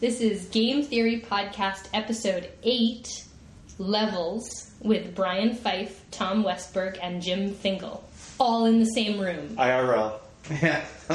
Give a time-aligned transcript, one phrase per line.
[0.00, 3.24] This is Game Theory Podcast, Episode 8
[3.78, 8.02] Levels with Brian Fife, Tom Westberg, and Jim Fingal.
[8.38, 9.56] All in the same room.
[9.56, 10.18] IRL.
[10.50, 10.80] Yeah.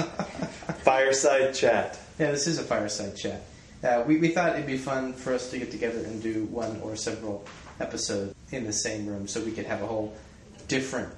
[0.83, 1.99] Fireside chat.
[2.19, 3.41] Yeah, this is a fireside chat.
[3.83, 6.79] Uh, we, we thought it'd be fun for us to get together and do one
[6.81, 7.43] or several
[7.79, 10.15] episodes in the same room so we could have a whole
[10.67, 11.11] different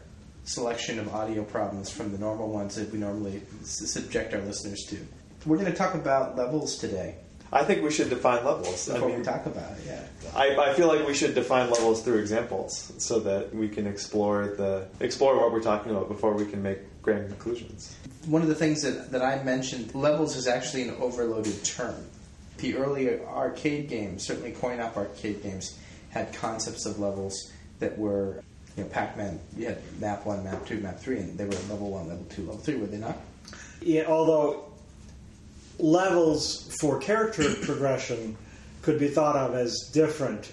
[0.45, 4.85] selection of audio problems from the normal ones that we normally s- subject our listeners
[4.85, 4.97] to.
[5.45, 7.15] We're going to talk about levels today.
[7.51, 8.89] I think we should define levels.
[8.89, 10.03] I Before mean, we talk about it, yeah.
[10.35, 14.47] I, I feel like we should define levels through examples so that we can explore
[14.57, 17.95] the explore what we're talking about before we can make grand conclusions.
[18.25, 21.95] One of the things that, that I mentioned, levels is actually an overloaded term.
[22.57, 25.77] The early arcade games, certainly coin op arcade games,
[26.09, 28.43] had concepts of levels that were,
[28.75, 31.51] you know, Pac Man, you had map 1, map 2, map 3, and they were
[31.51, 33.17] level 1, level 2, level 3, were they not?
[33.81, 34.66] Yeah, although
[35.79, 38.37] levels for character progression
[38.81, 40.51] could be thought of as different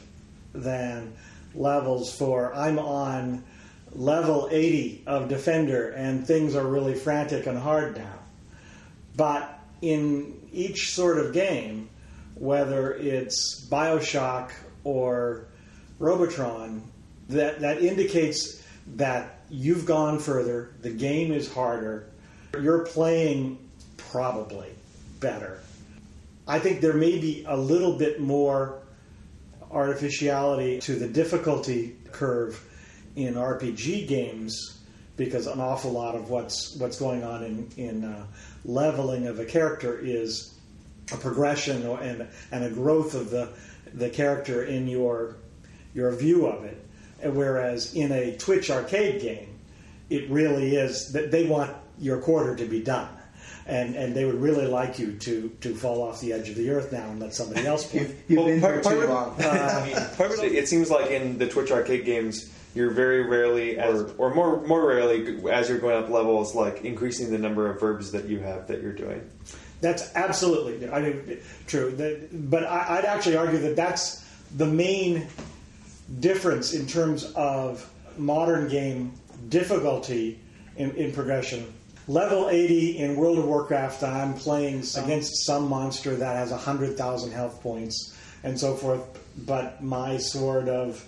[0.52, 1.12] than
[1.54, 3.44] levels for I'm on
[3.92, 8.18] level 80 of Defender and things are really frantic and hard now.
[9.16, 11.88] But in each sort of game,
[12.34, 14.50] whether it's Bioshock
[14.82, 15.46] or
[16.00, 16.82] Robotron,
[17.28, 18.62] that, that indicates
[18.96, 22.08] that you've gone further, the game is harder,
[22.60, 23.58] you're playing
[23.96, 24.70] probably
[25.20, 25.60] better.
[26.46, 28.80] I think there may be a little bit more
[29.70, 32.62] artificiality to the difficulty curve
[33.16, 34.78] in RPG games
[35.16, 38.26] because an awful lot of what's what's going on in in uh,
[38.64, 40.54] leveling of a character is
[41.12, 43.48] a progression and and a growth of the
[43.94, 45.36] the character in your
[45.94, 46.80] your view of it.
[47.22, 49.48] Whereas in a Twitch arcade game,
[50.10, 53.08] it really is that they want your quarter to be done.
[53.66, 56.68] And, and they would really like you to, to fall off the edge of the
[56.70, 58.00] earth now and let somebody else play.
[58.00, 59.42] You've, you've Well, been part- here part too of it- long.
[59.42, 63.22] I mean, part of it, it seems like in the Twitch arcade games, you're very
[63.22, 67.70] rarely, as, or more more rarely, as you're going up levels, like increasing the number
[67.70, 69.22] of verbs that you have that you're doing.
[69.80, 71.90] That's absolutely, I mean, true.
[71.92, 74.24] That- But I, I'd actually argue that that's
[74.56, 75.26] the main
[76.20, 77.88] difference in terms of
[78.18, 79.12] modern game
[79.48, 80.38] difficulty
[80.76, 81.72] in, in progression.
[82.06, 87.62] Level 80 in World of Warcraft, I'm playing against some monster that has 100,000 health
[87.62, 89.02] points and so forth,
[89.46, 91.02] but my sword of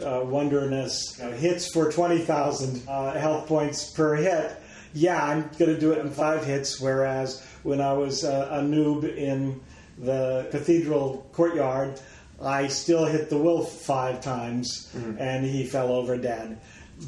[0.00, 4.56] uh, wonderness uh, hits for 20,000 uh, health points per hit.
[4.94, 8.60] Yeah, I'm going to do it in five hits, whereas when I was uh, a
[8.60, 9.60] noob in
[9.98, 12.00] the cathedral courtyard,
[12.40, 14.88] I still hit the wolf five times
[15.18, 16.60] and he fell over dead.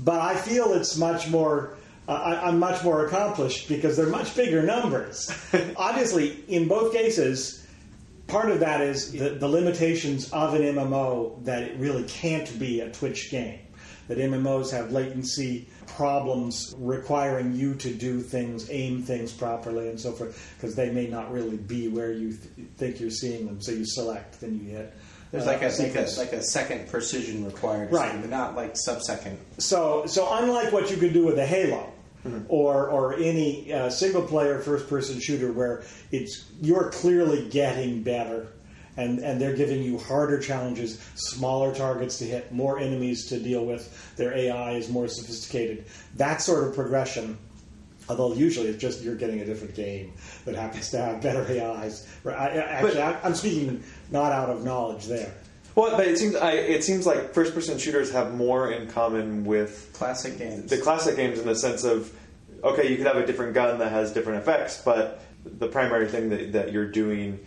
[0.03, 1.77] But I feel it's much more.
[2.11, 5.31] Uh, I, I'm much more accomplished because they're much bigger numbers.
[5.77, 7.65] Obviously, in both cases,
[8.27, 12.81] part of that is the, the limitations of an MMO that it really can't be
[12.81, 13.61] a Twitch game.
[14.09, 20.11] That MMOs have latency problems requiring you to do things, aim things properly, and so
[20.11, 23.63] forth, because they may not really be where you th- think you're seeing them.
[23.63, 24.93] So you select, then you hit.
[25.31, 28.11] There's uh, like a, like, a, like a second precision required, Right.
[28.11, 29.39] something, but not like sub-second.
[29.59, 31.93] So, so unlike what you could do with a Halo
[32.49, 38.49] or or any uh, single player first person shooter, where it's you're clearly getting better,
[38.97, 43.65] and and they're giving you harder challenges, smaller targets to hit, more enemies to deal
[43.65, 44.15] with.
[44.17, 45.87] Their AI is more sophisticated.
[46.17, 47.39] That sort of progression.
[48.09, 50.15] Although usually it's just you're getting a different game
[50.45, 52.09] that happens to have better AIs.
[52.27, 55.33] I, actually, I, I'm speaking not out of knowledge there.
[55.75, 59.45] Well, but it seems I, it seems like first person shooters have more in common
[59.45, 60.71] with Classic games.
[60.71, 62.13] the classic games in the sense of
[62.63, 66.29] okay, you could have a different gun that has different effects, but the primary thing
[66.31, 67.41] that, that you're doing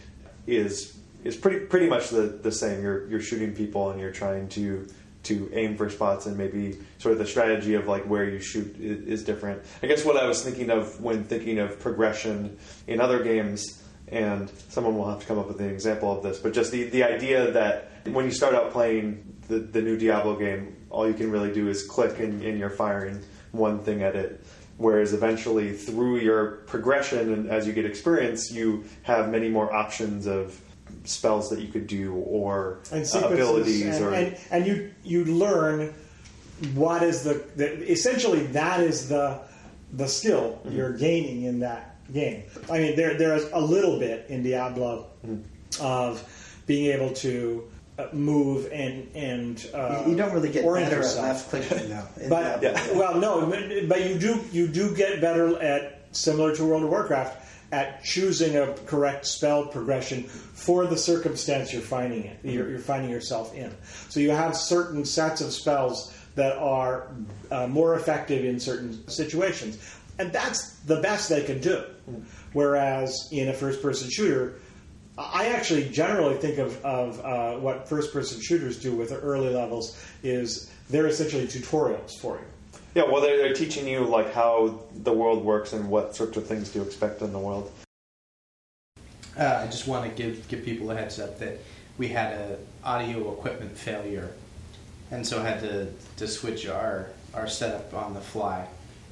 [0.48, 2.82] is is pretty pretty much the, the same.
[2.82, 4.88] You're you're shooting people and you're trying to
[5.24, 8.76] to aim for spots and maybe sort of the strategy of like where you shoot
[8.78, 9.64] is, is different.
[9.82, 12.58] I guess what I was thinking of when thinking of progression
[12.88, 16.40] in other games, and someone will have to come up with an example of this,
[16.40, 20.36] but just the, the idea that when you start out playing the, the new Diablo
[20.38, 23.22] game, all you can really do is click and, and you're firing
[23.52, 24.44] one thing at it.
[24.78, 30.26] Whereas eventually, through your progression and as you get experience, you have many more options
[30.28, 30.60] of
[31.06, 35.94] spells that you could do or and abilities and, or and, and you you learn
[36.76, 39.40] what is the, the essentially that is the
[39.94, 40.76] the skill Mm-hmm.
[40.78, 42.44] you're gaining in that game.
[42.72, 45.84] I mean, there there's a little bit in Diablo Mm-hmm.
[45.86, 46.24] of
[46.66, 47.70] being able to
[48.12, 52.08] move and and uh, you, you don't really get better at left clicking though.
[52.30, 52.94] But Yeah.
[52.94, 56.90] well, no, but- but you do you do get better at similar to World of
[56.90, 57.38] Warcraft,
[57.72, 62.38] at choosing a correct spell progression for the circumstance you're finding it.
[62.44, 63.74] You're, you're finding yourself in.
[64.10, 67.08] So you have certain sets of spells that are
[67.52, 69.78] uh, more effective in certain situations,
[70.20, 71.84] and that's the best they can do.
[72.54, 74.56] Whereas in a first-person shooter,
[75.18, 80.04] I actually generally think of, of uh, what first-person shooters do with the early levels
[80.24, 82.46] is they're essentially tutorials for you.
[82.96, 86.48] Yeah, well, they're, they're teaching you like how the world works and what sorts of
[86.48, 87.72] things to expect in the world.
[89.38, 91.60] Uh, I just want to give give people a heads up that
[91.98, 94.30] we had a audio equipment failure,
[95.10, 95.88] and so had to
[96.18, 98.68] to switch our our setup on the fly,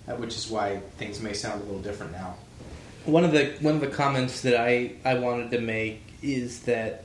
[0.07, 2.35] uh, which is why things may sound a little different now.
[3.05, 7.03] One of the one of the comments that I, I wanted to make is that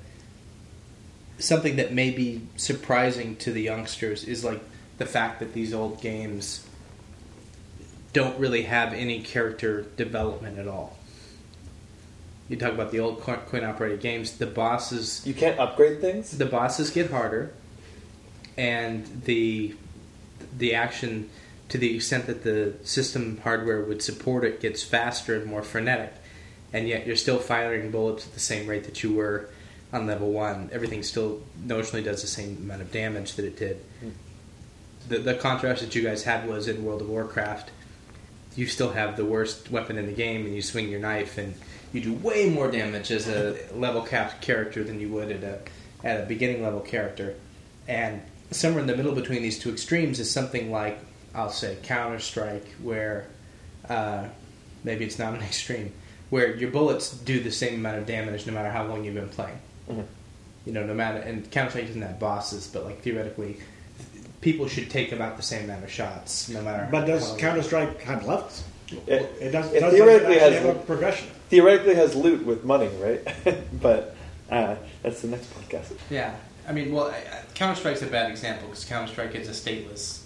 [1.39, 4.61] something that may be surprising to the youngsters is like
[4.99, 6.67] the fact that these old games
[8.13, 10.97] don't really have any character development at all.
[12.49, 16.37] You talk about the old coin operated games, the bosses You can't upgrade things.
[16.37, 17.53] the bosses get harder,
[18.57, 19.75] and the
[20.57, 21.29] the action,
[21.69, 26.13] to the extent that the system hardware would support it, gets faster and more frenetic,
[26.73, 29.49] and yet you're still firing bullets at the same rate that you were
[29.93, 30.71] on level one.
[30.73, 33.77] Everything still notionally does the same amount of damage that it did.
[34.01, 34.11] Hmm.
[35.09, 37.71] The, the contrast that you guys had was in World of Warcraft.
[38.57, 41.55] You still have the worst weapon in the game, and you swing your knife, and
[41.93, 45.61] you do way more damage as a level capped character than you would at a
[46.05, 47.35] at a beginning level character.
[47.89, 50.99] And somewhere in the middle between these two extremes is something like
[51.37, 53.27] I'll say Counter Strike, where
[53.89, 54.25] uh,
[54.85, 55.93] maybe it's not an extreme,
[56.31, 59.29] where your bullets do the same amount of damage no matter how long you've been
[59.29, 59.59] playing.
[59.89, 60.05] Mhm.
[60.65, 63.59] You know, no matter and Counter Strike doesn't have bosses, but like theoretically,
[64.41, 66.89] people should take about the same amount of shots, no matter.
[66.91, 68.65] But how does Counter Strike have levels?
[69.07, 69.73] It, It does.
[69.73, 71.29] It does theoretically has- have a progression.
[71.51, 73.21] theoretically has loot with money, right?
[73.81, 74.17] but
[74.51, 75.93] uh, that's the next podcast.
[76.11, 76.35] Yeah,
[76.69, 77.15] I mean, well,
[77.55, 80.23] Counter Strike's a bad example because Counter Strike is a stateless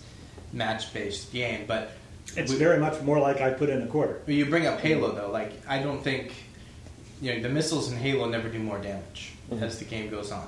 [0.52, 1.93] match-based game, but
[2.37, 4.20] It's we- very much more like I put in a quarter.
[4.25, 5.31] But you bring up Halo though.
[5.31, 6.32] Like I don't think
[7.20, 9.62] you know the missiles in Halo never do more damage mm-hmm.
[9.62, 10.47] as the game goes on.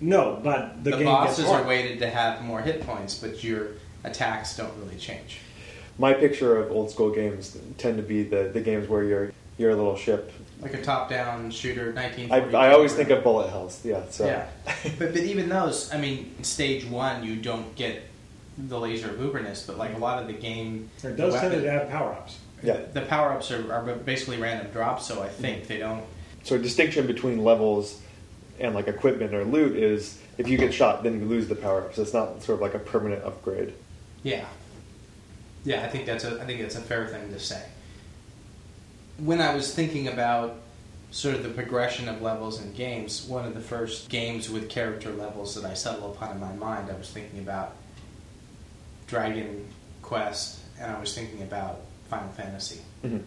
[0.00, 3.42] No, but the, The, game bosses gets are weighted to have more hit points, but
[3.42, 3.68] your
[4.02, 5.38] attacks don't really change.
[5.98, 9.70] My picture of old school games tend to be the, the games where you're you're
[9.70, 10.32] a little ship.
[10.60, 12.32] Like a top-down shooter, nineteen.
[12.32, 13.80] I, I always think of bullet hells.
[13.84, 14.02] Yeah.
[14.10, 14.46] So Yeah,
[14.98, 18.02] but but even those, I mean, stage one you don't get
[18.56, 21.62] the laser of uberness, but like a lot of the game, It does the tend
[21.62, 22.38] to have power ups.
[22.62, 22.80] Yeah.
[22.94, 25.06] the power-ups are, are basically random drops.
[25.06, 26.04] So I think they don't.
[26.44, 28.00] So a distinction between levels
[28.58, 31.82] and like equipment or loot is if you get shot, then you lose the power
[31.82, 31.98] ups.
[31.98, 33.74] It's not sort of like a permanent upgrade.
[34.22, 34.46] Yeah.
[35.64, 37.62] Yeah, I think that's a I think that's a fair thing to say.
[39.18, 40.56] When I was thinking about
[41.10, 45.10] sort of the progression of levels in games, one of the first games with character
[45.12, 47.76] levels that I settled upon in my mind, I was thinking about
[49.24, 49.64] Dragon
[50.02, 52.80] Quest and I was thinking about Final Fantasy.
[53.04, 53.22] Mhm.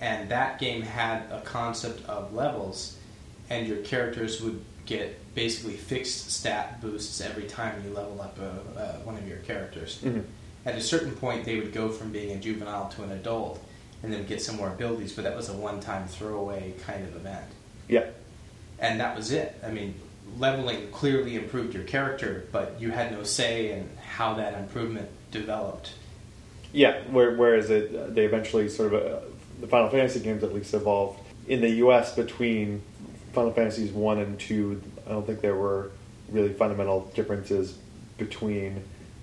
[0.00, 2.96] And that game had a concept of levels
[3.50, 8.80] and your characters would get basically fixed stat boosts every time you level up a,
[8.80, 10.22] uh, one of your characters Mhm.
[10.64, 13.58] at a certain point they would go from being a juvenile to an adult
[14.04, 17.46] and then get some more abilities but that was a one-time throwaway kind of event
[17.88, 18.04] Yeah.
[18.78, 19.94] and that was it i mean
[20.38, 25.92] leveling clearly improved your character but you had no say in how that improvement developed
[26.72, 29.20] Yeah, where, whereas it, they eventually sort of uh,
[29.60, 32.14] the Final Fantasy games at least evolved in the U.S.
[32.14, 32.82] between
[33.32, 34.82] Final Fantasies one and two.
[35.06, 35.90] I don't think there were
[36.28, 37.78] really fundamental differences
[38.18, 38.82] between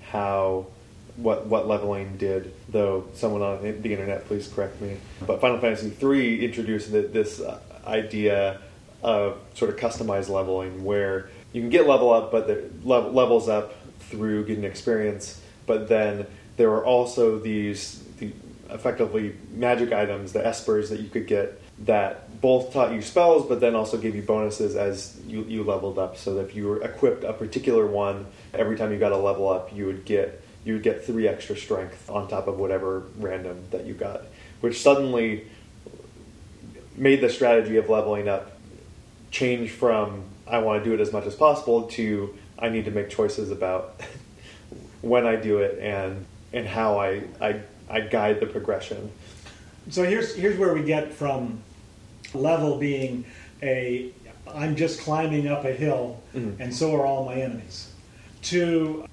[0.10, 0.68] how
[1.16, 2.54] what what leveling did.
[2.70, 4.98] Though someone on the internet, please correct me.
[5.26, 8.60] But Final Fantasy three introduced the, this uh, idea
[9.04, 13.50] of sort of customized leveling, where you can get level up, but the level, levels
[13.50, 15.42] up through getting experience.
[15.66, 16.26] But then
[16.58, 18.32] there were also these the
[18.70, 23.60] effectively magic items, the espers that you could get that both taught you spells, but
[23.60, 26.18] then also gave you bonuses as you, you leveled up.
[26.18, 29.50] So that if you were equipped a particular one, every time you got a level
[29.50, 33.66] up, you would get you would get three extra strength on top of whatever random
[33.72, 34.22] that you got,
[34.62, 35.46] which suddenly
[36.96, 38.58] made the strategy of leveling up
[39.32, 42.92] change from I want to do it as much as possible to I need to
[42.92, 44.00] make choices about
[45.04, 49.12] when I do it and and how I I, I guide the progression.
[49.92, 51.60] So here's here's where we get from
[52.34, 53.26] level being
[53.62, 54.12] a
[54.48, 56.60] I'm just climbing up a hill Mhm.
[56.60, 57.92] and so are all my enemies
[58.44, 59.06] to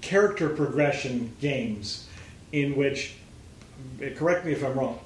[0.00, 2.06] character progression games
[2.52, 3.14] in which
[4.16, 4.98] correct me if I'm wrong,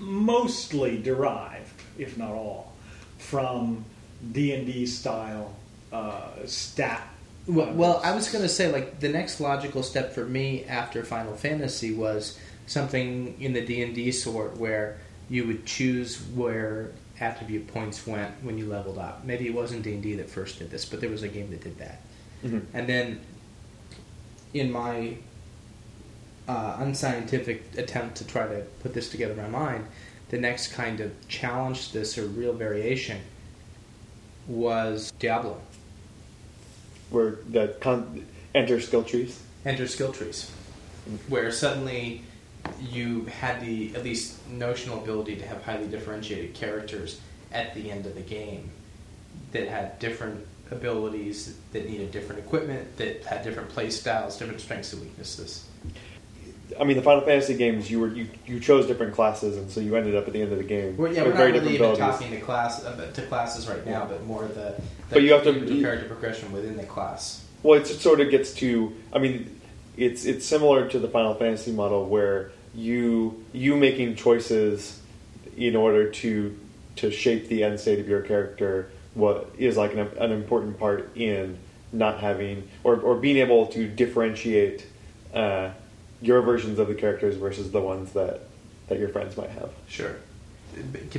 [0.00, 2.72] mostly derived, if not all,
[3.18, 3.84] from
[4.32, 5.54] D and D style
[5.92, 7.06] uh, stat.
[7.46, 11.04] Well, well, I was going to say, like, the next logical step for me after
[11.04, 14.98] Final Fantasy was something in the D and D sort where
[15.28, 19.24] you would choose where attribute points went when you leveled up.
[19.24, 21.50] Maybe it wasn't D and D that first did this, but there was a game
[21.50, 22.00] that did that.
[22.44, 22.62] Mhm.
[22.74, 23.20] And then,
[24.52, 25.16] in my
[26.48, 29.86] uh, unscientific attempt to try to put this together in my mind,
[30.28, 33.20] the next kind of challenge to this or real variation
[34.46, 35.60] was Diablo.
[37.10, 39.40] Where the con- enter skill trees.
[39.64, 40.50] enter skill trees,
[41.28, 42.22] where suddenly
[42.80, 47.20] you had the at least notional ability to have highly differentiated characters
[47.52, 48.70] at the end of the game
[49.52, 54.92] that had different abilities that needed different equipment that had different play styles different strengths
[54.92, 55.64] and weaknesses.
[56.80, 59.80] I mean, the Final Fantasy games, you were you, you chose different classes, and so
[59.80, 61.74] you ended up at the end of the game well, yeah with we're not really
[61.74, 64.74] even talking to class uh, to classes right now but more the
[65.10, 68.52] But you have to- you- character progression within the class Well, it sort of gets
[68.54, 68.92] to.
[69.12, 69.60] I mean,
[69.96, 75.00] it's it's similar to the Final Fantasy model where you you making choices
[75.56, 76.56] in order to
[76.96, 78.88] to shape the end state of your character.
[79.14, 81.58] What is like an, an important part in
[81.92, 84.86] not having or or being able to differentiate
[85.34, 85.70] uh,
[86.20, 88.40] your versions of the characters versus the ones that
[88.88, 89.70] that your friends might have.
[89.88, 90.16] Sure.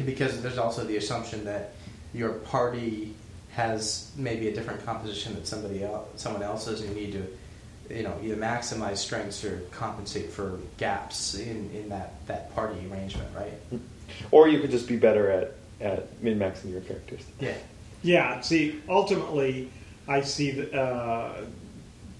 [0.05, 1.73] Because there's also the assumption that
[2.13, 3.15] your party
[3.57, 8.03] has maybe a different composition than somebody else, someone else's, and you need to, you
[8.03, 13.81] know, either maximize strengths or compensate for gaps in, in that, that party arrangement, right?
[14.29, 17.21] Or you could just be better at at min maxing your characters.
[17.39, 17.55] Yeah.
[18.03, 19.69] Yeah, see, ultimately,
[20.07, 21.33] I see th- uh,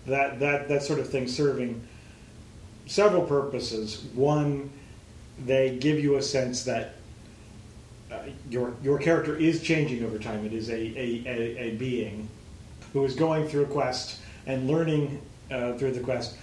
[0.07, 1.87] that that that sort of thing serving
[2.87, 4.03] several purposes.
[4.15, 4.71] One,
[5.45, 6.95] they give you a sense that
[8.11, 10.45] uh, your your character is changing over time.
[10.45, 12.27] It is a a, a, a being
[12.93, 15.21] who is going through a quest and learning
[15.51, 16.37] uh, through the quest,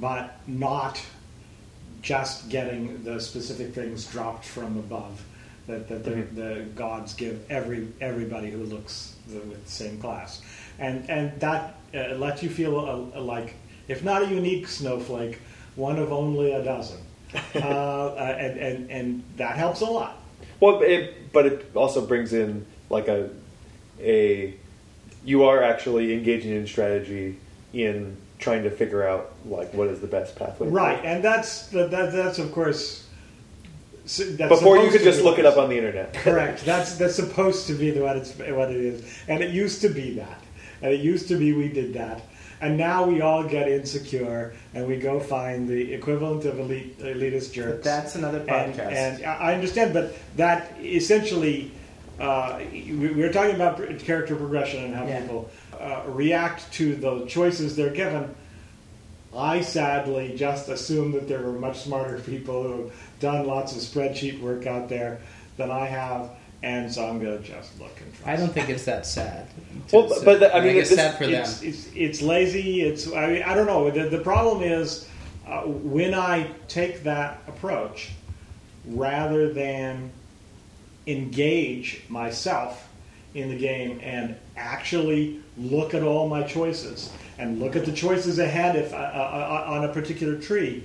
[0.00, 1.00] but not
[2.02, 5.20] just getting the specific things dropped from above
[5.66, 6.34] that, that the, Mhm.
[6.36, 10.40] the gods give every everybody who looks the, with the same class,
[10.78, 13.54] and and that uh, lets you feel a, a, like
[13.88, 15.40] if not a unique snowflake,
[15.74, 16.98] one of only a dozen,
[17.56, 20.17] uh, uh, and, and and that helps a lot.
[20.60, 23.30] Well, it, but it also brings in like a
[24.00, 24.54] a
[25.24, 27.36] you are actually engaging in strategy
[27.72, 30.68] in trying to figure out like what is the best pathway.
[30.68, 33.04] Right, and that's that, that that's of course.
[34.04, 36.14] That's Before you could just look it up on the internet.
[36.14, 36.64] Correct.
[36.64, 39.90] That's that's supposed to be the, what it's what it is, and it used to
[39.90, 40.42] be that,
[40.80, 42.22] and it used to be we did that,
[42.60, 47.52] and now we all get insecure and we go find the equivalent of elite elitist
[47.52, 47.72] jerks.
[47.76, 48.92] But that's another and, podcast.
[48.92, 51.70] and I I understand, but that essentially,
[52.20, 55.20] uh, we were talking about character progression and how Yeah.
[55.20, 58.34] people uh, react to the choices they're given.
[59.36, 63.82] I sadly just assume that there are much smarter people who have done lots of
[63.82, 65.20] spreadsheet work out there
[65.58, 66.30] than I have,
[66.62, 68.26] and so I'm going to just look and trust.
[68.28, 69.46] I don't think it's that sad.
[69.92, 71.42] Well, but- but the- I mean, think it's this- sad for them.
[71.42, 72.82] it's, it's, it's lazy.
[72.82, 73.90] It's I, mean, I don't know.
[73.90, 75.08] The, the problem is
[75.46, 78.10] uh, when I take that approach,
[78.86, 80.10] rather than
[81.06, 82.88] engage myself
[83.34, 88.38] in the game and actually look at all my choices and look at the choices
[88.38, 90.84] ahead if uh, uh, uh, on a particular tree.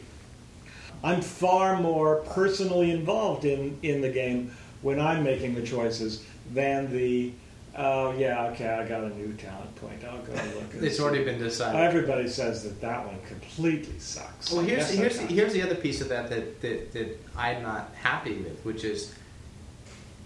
[1.03, 6.23] I'm far more personally involved in, in the game when I'm making the choices
[6.53, 7.31] than the
[7.75, 10.73] oh yeah okay I got a new talent point I'll go look.
[10.75, 11.79] And It's see." already been decided.
[11.81, 14.51] Everybody says that that one completely sucks.
[14.51, 15.33] Well, here's Yes, here's okay.
[15.33, 19.15] here's the other piece of that that, that that I'm not happy with, which is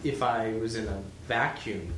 [0.03, 1.93] if I was in a vacuum,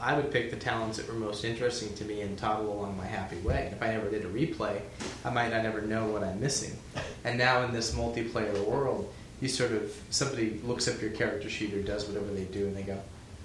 [0.00, 3.06] I would pick the talents that were most interesting to me and toggle along my
[3.06, 3.70] happy way.
[3.72, 4.80] If I never did a replay,
[5.24, 6.76] I might not ever know what I'm missing.
[7.24, 11.74] And now in this multiplayer world, you sort of somebody looks up your character sheet
[11.74, 12.98] or does whatever they do, and they go,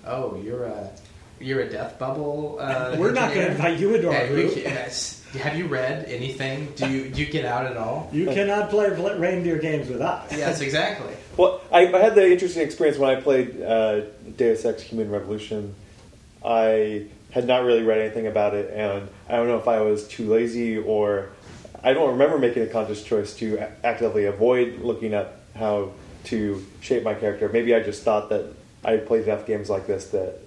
[0.05, 0.89] "Oh, you're a."
[1.39, 2.57] You're a death bubble.
[2.61, 4.55] Uh, We're not going to invite you into our Hey, group.
[4.55, 6.71] Have you read anything?
[6.75, 8.07] Do you do you get out at all?
[8.13, 10.31] You cannot play reindeer games with us.
[10.31, 11.13] Yes, exactly.
[11.35, 14.01] Well, I, I had the interesting experience when I played uh,
[14.37, 15.73] Deus Ex: Human Revolution.
[16.45, 20.07] I had not really read anything about it, and I don't know if I was
[20.07, 21.29] too lazy or
[21.83, 25.91] I don't remember making a conscious choice to actively avoid looking up how
[26.25, 27.49] to shape my character.
[27.49, 28.45] Maybe I just thought that
[28.83, 30.39] I played enough games like this that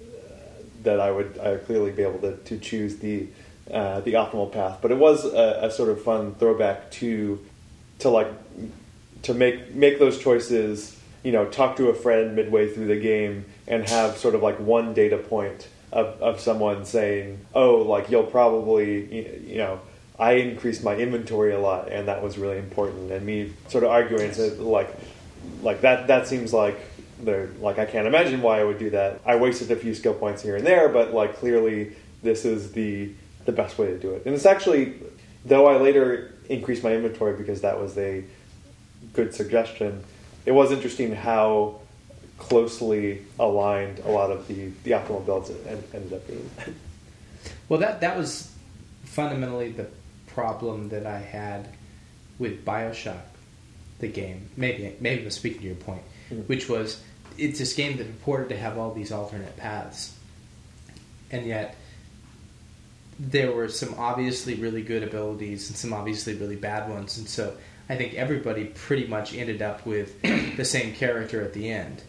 [0.83, 3.27] that I would I would clearly be able to, to choose the
[3.71, 4.79] uh, the optimal path.
[4.81, 7.43] But it was a, a sort of fun throwback to
[7.99, 8.31] to like
[9.23, 10.95] to make make those choices.
[11.23, 14.59] You know, talk to a friend midway through the game and have sort of like
[14.59, 19.79] one data point of, of someone saying, "Oh, like you'll probably you know."
[20.19, 23.11] I increased my inventory a lot, and that was really important.
[23.11, 24.89] And me sort of arguing, so like,
[25.61, 26.07] like that.
[26.07, 26.79] That seems like
[27.19, 29.21] they're like I can't imagine why I would do that.
[29.25, 33.11] I wasted a few skill points here and there, but like clearly this is the
[33.45, 34.23] the best way to do it.
[34.25, 34.95] And it's actually,
[35.45, 38.23] though I later increased my inventory because that was a
[39.13, 40.03] good suggestion.
[40.45, 41.79] It was interesting how
[42.37, 45.51] closely aligned a lot of the the optimal builds
[45.93, 46.49] ended up being.
[47.69, 48.53] Well, that that was
[49.03, 49.87] fundamentally the
[50.37, 51.67] problem that I had
[52.37, 53.23] with Bioshock,
[53.99, 54.49] the game.
[54.55, 56.45] Maybe maybe I'm speaking to your point, Mm.
[56.47, 57.01] which was
[57.37, 60.13] it's this game that purported to have all these alternate paths,
[61.31, 61.75] and yet
[63.19, 67.55] there were some obviously really good abilities and some obviously really bad ones, and so
[67.89, 70.21] I think everybody pretty much ended up with
[70.57, 72.03] the same character at the end.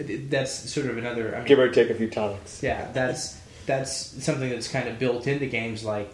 [0.00, 1.34] That's sort of another.
[1.34, 2.60] I mean, Give or take a few tonics.
[2.62, 6.10] yeah, that's that's something that's kind of built into games like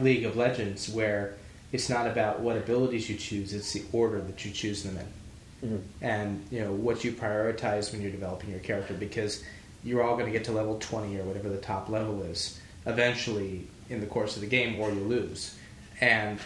[0.00, 1.34] League of Legends, where
[1.72, 5.68] it's not about what abilities you choose; it's the order that you choose them in,
[5.68, 5.80] Mhm.
[6.00, 8.94] and you know what you prioritize when you're developing your character.
[8.94, 9.42] Because
[9.84, 13.66] you're all going to get to level twenty or whatever the top level is eventually
[13.90, 15.54] in the course of the game, or you lose.
[16.00, 16.38] And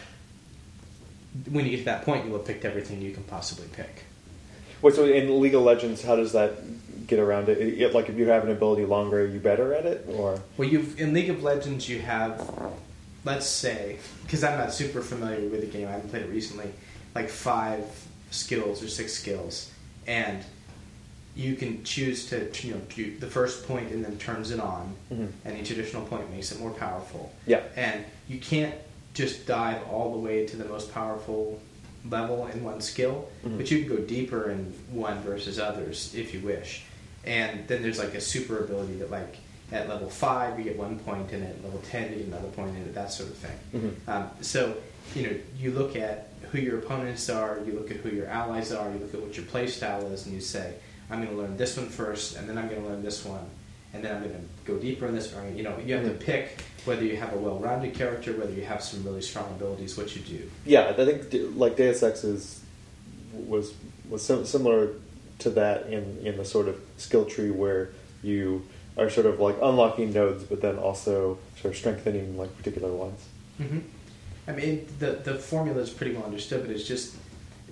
[1.50, 4.04] when you get to that point, you'll have picked everything you can possibly pick.
[4.82, 7.58] Wait, so in League of Legends, how does that get around it?
[7.58, 7.94] it?
[7.94, 10.98] Like, if you have an ability longer, are you better at it, or Well, you've
[11.00, 12.38] in League of Legends, you have,
[13.26, 16.70] let's say, because I'm not super familiar with the game, I haven't played it recently,
[17.14, 17.84] like five
[18.30, 19.70] skills or six skills,
[20.06, 20.42] and
[21.34, 24.94] you can choose to, you know, do the first point and then turns it on,
[25.12, 25.28] Mhm.
[25.44, 27.32] and each additional point makes it more powerful.
[27.46, 27.60] Yeah.
[27.76, 28.74] and you can't
[29.14, 31.60] just dive all the way to the most powerful
[32.10, 33.56] level in one skill, Mhm.
[33.58, 36.82] but you can go deeper in one versus others if you wish.
[37.24, 39.36] And then there's like a super ability that like
[39.72, 43.12] at level five you get one and at level ten you get another and that
[43.12, 43.58] sort of thing.
[43.74, 44.08] Mhm.
[44.08, 44.76] Um, so
[45.14, 48.72] you know you look at who your opponents are, you look at who your allies
[48.72, 50.74] are, you look at what your play style is, and you say,
[51.10, 53.44] I'm going to learn this one first, and then I'm going to learn this one,
[53.92, 55.34] and then I'm going to go deeper in this.
[55.34, 58.64] Or you know you have to pick whether you have a well-rounded character, whether you
[58.64, 60.48] have some really strong abilities, what you do.
[60.64, 60.88] yeah?
[60.88, 62.60] I think like Deus Ex is
[63.32, 63.74] was
[64.08, 64.90] was similar
[65.40, 67.90] to that in in the sort of skill tree where
[68.22, 68.62] you
[68.96, 73.24] are sort of like unlocking nodes, but then also sort of strengthening like particular ones.
[73.58, 73.78] hmm
[74.48, 77.16] I mean, the the formula is pretty well understood, but it's just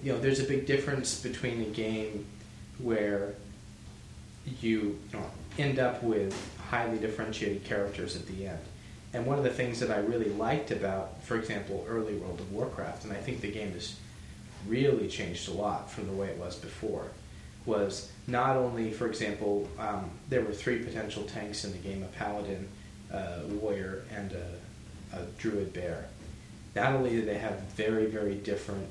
[0.02, 2.26] you know there's a big difference between a game
[2.78, 3.34] where
[4.60, 4.98] you,
[5.58, 6.36] end up with
[6.68, 8.58] highly differentiated characters at the end.
[9.12, 12.52] And one of the things that I really liked about, for example, early World of
[12.52, 13.94] Warcraft, and I think the game has
[14.66, 17.06] really changed a lot from the way it was before,
[17.66, 22.06] was not only, for example, um, there were three potential tanks in the game: a
[22.06, 22.68] paladin,
[23.10, 26.08] a warrior, and a, a druid bear.
[26.74, 28.88] Not only did they have very, very different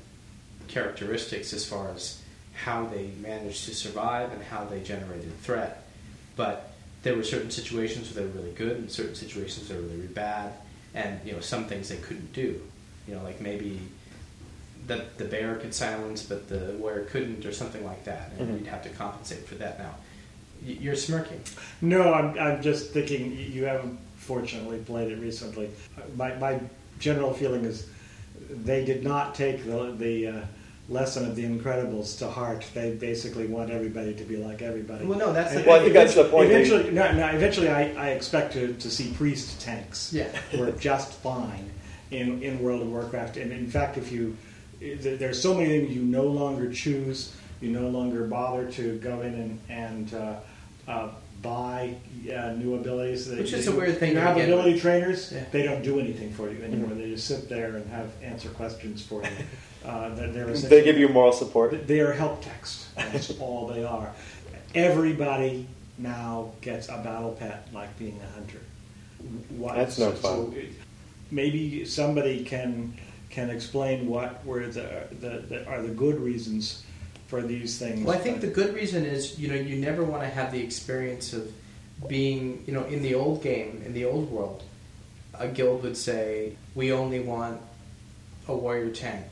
[0.68, 2.22] characteristics as far as
[2.54, 5.86] how they managed to survive and how they generated threat,
[6.36, 9.84] but there were certain situations where they were really good and certain situations where they
[9.84, 10.52] were really, bad,
[10.94, 12.60] and you know some things they couldn't do.
[13.06, 13.80] You know, like maybe
[14.86, 18.58] the the bear could silence, but the warrior couldn't, or something like that, and Mhm.
[18.58, 19.78] you'd have to compensate for that.
[19.78, 19.94] Now,
[20.66, 21.40] y- you're smirking.
[21.80, 25.70] No, I'm, I'm just thinking you- you haven't fortunately played it recently.
[26.16, 26.60] My, my
[26.98, 27.86] general feeling is
[28.50, 30.40] they did not take the, the uh,
[30.88, 32.64] lesson of the Incredibles to heart.
[32.74, 35.04] They basically want everybody to be like everybody.
[35.06, 36.50] Well, no, that's the And Well, I think that's the point.
[36.50, 40.28] Eventually, no, no, eventually I, I expect to, to see priest tanks Yeah.
[40.58, 41.70] work just fine
[42.10, 43.36] in, in World of Warcraft.
[43.38, 44.36] And in fact, if you there-
[44.92, 49.34] there's so many things you no longer choose, you no longer bother to go in
[49.34, 50.36] and, and uh,
[50.90, 51.08] uh,
[51.42, 51.94] buy
[52.34, 53.28] uh, new abilities.
[53.30, 54.82] They- Which is a weird thing You have ability with.
[54.82, 55.44] trainers; Yeah.
[55.52, 56.90] they don't do anything for you anymore.
[56.94, 59.28] They just sit there and have answer questions for you.
[59.84, 61.86] Uh, they're, they're They give you moral support.
[61.86, 62.86] they are help text.
[62.96, 64.14] That's all they are.
[64.74, 65.66] Everybody
[65.98, 68.60] now gets a battle pet like being a hunter.
[69.50, 70.54] Why- That's no fun.
[70.56, 70.72] it-
[71.30, 72.94] maybe somebody can
[73.34, 76.84] can explain what were the, the, the are the good reasons
[77.26, 78.06] for these things.
[78.06, 80.62] Well, I think the good reason is you know you never want to have the
[80.62, 81.52] experience of
[82.06, 84.62] being you know in the old game in the old world,
[85.34, 87.60] a guild would say we only want
[88.46, 89.26] a warrior tank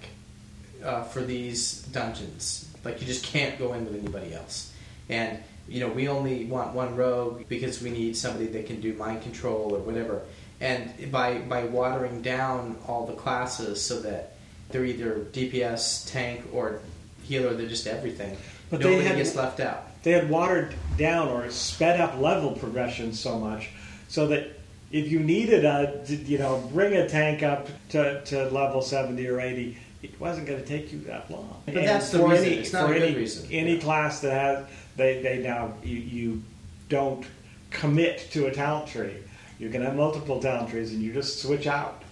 [0.84, 2.68] uh, for these dungeons.
[2.84, 4.72] Like you just can't go in with anybody else,
[5.08, 5.38] and
[5.68, 9.22] you know we only want one rogue because we need somebody that can do mind
[9.22, 10.22] control or whatever.
[10.62, 14.32] And by by watering down all the classes so that
[14.70, 16.78] they're either DPS, tank, or
[17.24, 17.52] healer.
[17.54, 18.36] They're just everything.
[18.70, 19.86] But they Nobody had- gets left out.
[20.04, 23.68] they had watered down or sped up level progression so much
[24.08, 24.48] so that
[24.92, 29.40] if you needed a you know bring a tank up to, to level 70 or
[29.40, 32.46] 80 it wasn't going to take you that long But And that's the reason.
[32.46, 33.48] any, It's not for a good any, reason.
[33.52, 33.80] any Yeah.
[33.80, 34.64] class that has
[34.96, 36.42] they, they now you, you
[36.88, 37.24] don't
[37.70, 39.14] commit to a talent tree
[39.62, 42.02] you can have multiple talent trees and you just switch out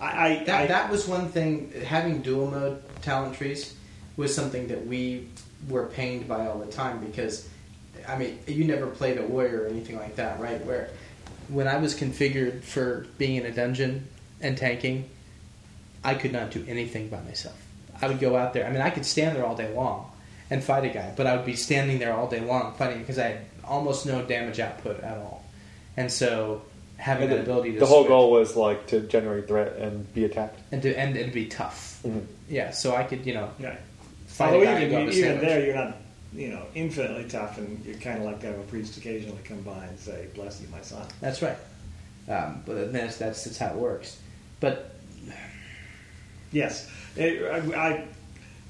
[0.00, 1.72] I, I, That, I that was one thing.
[1.84, 3.74] Having dual mode talent trees
[4.16, 5.28] was something that we
[5.68, 7.48] were pained by all the time because,
[8.06, 10.64] I mean, you never played a warrior or anything like that, right?
[10.64, 10.90] Where
[11.48, 14.06] when I was configured for being in a dungeon
[14.40, 15.08] and tanking,
[16.04, 17.60] I could not do anything by myself.
[18.00, 18.66] I would go out there.
[18.66, 20.10] I mean, I could stand there all day long
[20.50, 23.18] and fight a guy, but I would be standing there all day long fighting because
[23.18, 25.44] I had almost no damage output at all.
[25.96, 26.62] And so
[26.98, 29.76] having And that the, ability to the whole switch- goal was like to generate threat
[29.76, 30.58] and be attacked.
[30.72, 32.00] and to and, and be tough.
[32.04, 32.24] Mhm.
[32.48, 33.76] Yeah, so I could you know yeah.
[34.26, 35.48] fight Although a guy and even, go even sandwich.
[35.48, 35.96] there, you're not,
[36.34, 39.60] you know, infinitely tough, and you're kind of like to have a priest occasionally come
[39.62, 41.56] by and say, "Bless you, my son." That's right.
[42.28, 44.18] Um, but that's, that's that's how it works.
[44.60, 44.94] But
[46.52, 48.04] Yes, Eh, I, I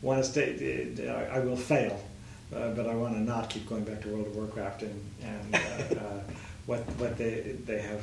[0.03, 0.88] want to stay.
[1.09, 2.01] I I will fail,
[2.55, 5.55] uh, but I want to not keep going back to World of Warcraft and and
[5.55, 5.59] uh,
[6.01, 6.21] uh,
[6.67, 8.03] what what they they have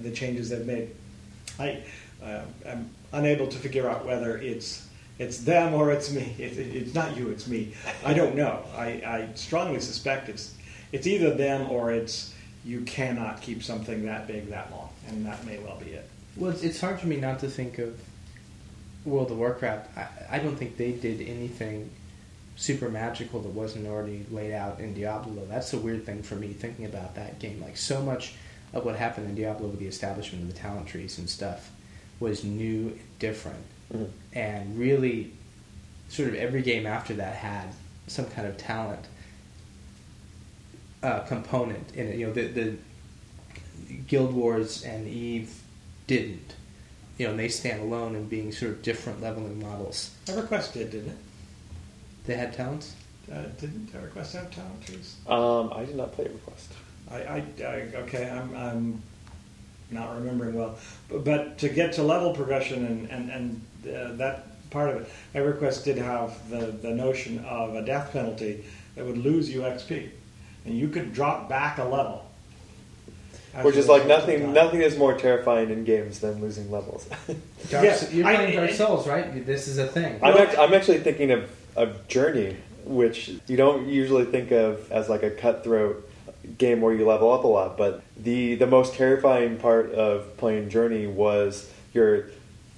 [0.00, 0.90] the changes they've made.
[1.58, 1.82] I
[2.22, 6.34] uh, I'm unable to figure out whether it's it's them or it's me.
[6.38, 7.74] It, it, it's not you, it's me.
[8.04, 8.64] I don't know.
[8.76, 10.54] I, I strongly suspect it's
[10.92, 15.44] it's either them or it's you cannot keep something that big that long, and that
[15.44, 16.08] may well be it.
[16.36, 18.00] well, it's, it's hard for me not to think of
[19.04, 19.96] World of Warcraft.
[19.96, 21.90] I, I don't think they did anything
[22.56, 25.44] super magical that wasn't already laid out in Diablo.
[25.46, 27.60] That's the weird thing for me thinking about that game.
[27.60, 28.34] Like so much
[28.72, 31.70] of what happened in Diablo with the establishment of the talent trees and stuff
[32.20, 33.64] was new and different.
[33.92, 34.10] Mhm.
[34.32, 35.32] and really
[36.08, 37.74] sort of every game after that had
[38.06, 39.04] some kind of talent
[41.02, 42.16] uh, component in it.
[42.18, 42.76] You know, the, the
[44.06, 45.52] Guild Wars and Eve
[46.06, 46.54] didn't.
[47.18, 50.10] You know, and they stand alone in being sort of different leveling models.
[50.26, 51.16] EverQuest did, didn't it?
[52.24, 52.94] They had talents.
[53.30, 55.16] Uh, didn't EverQuest have talent trees?
[55.26, 56.68] Um, I did not play EverQuest.
[57.12, 57.64] I, I, I
[58.02, 59.02] okay, I'm, I'm
[59.90, 60.76] not remembering well,
[61.08, 65.10] but, but to get to level progression and and, and uh, that part of it,
[65.34, 70.08] EverQuest did have the, the notion of a death penalty that would lose you XP,
[70.64, 72.28] and you could drop back a level.
[73.60, 74.54] Which is like nothing.
[74.54, 77.06] Nothing is more terrifying in games than losing levels.
[77.68, 79.44] Dark, Yeah, you're I- playing Dark I- Souls, right?
[79.44, 80.18] This is a thing.
[80.22, 85.10] I'm, act- I'm actually thinking of, of Journey, which you don't usually think of as
[85.10, 86.08] like a cutthroat
[86.58, 87.76] game where you level up a lot.
[87.76, 92.26] But the the most terrifying part of playing Journey was your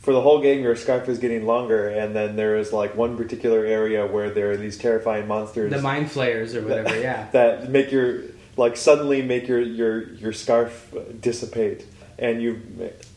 [0.00, 3.16] for the whole game your scarf is getting longer, and then there is like one
[3.16, 6.90] particular area where there are these terrifying monsters the mind flayers or whatever.
[6.90, 7.28] that, Yeah.
[7.32, 8.22] that make your
[8.56, 11.86] like suddenly make your your your scarf dissipate
[12.18, 12.60] and you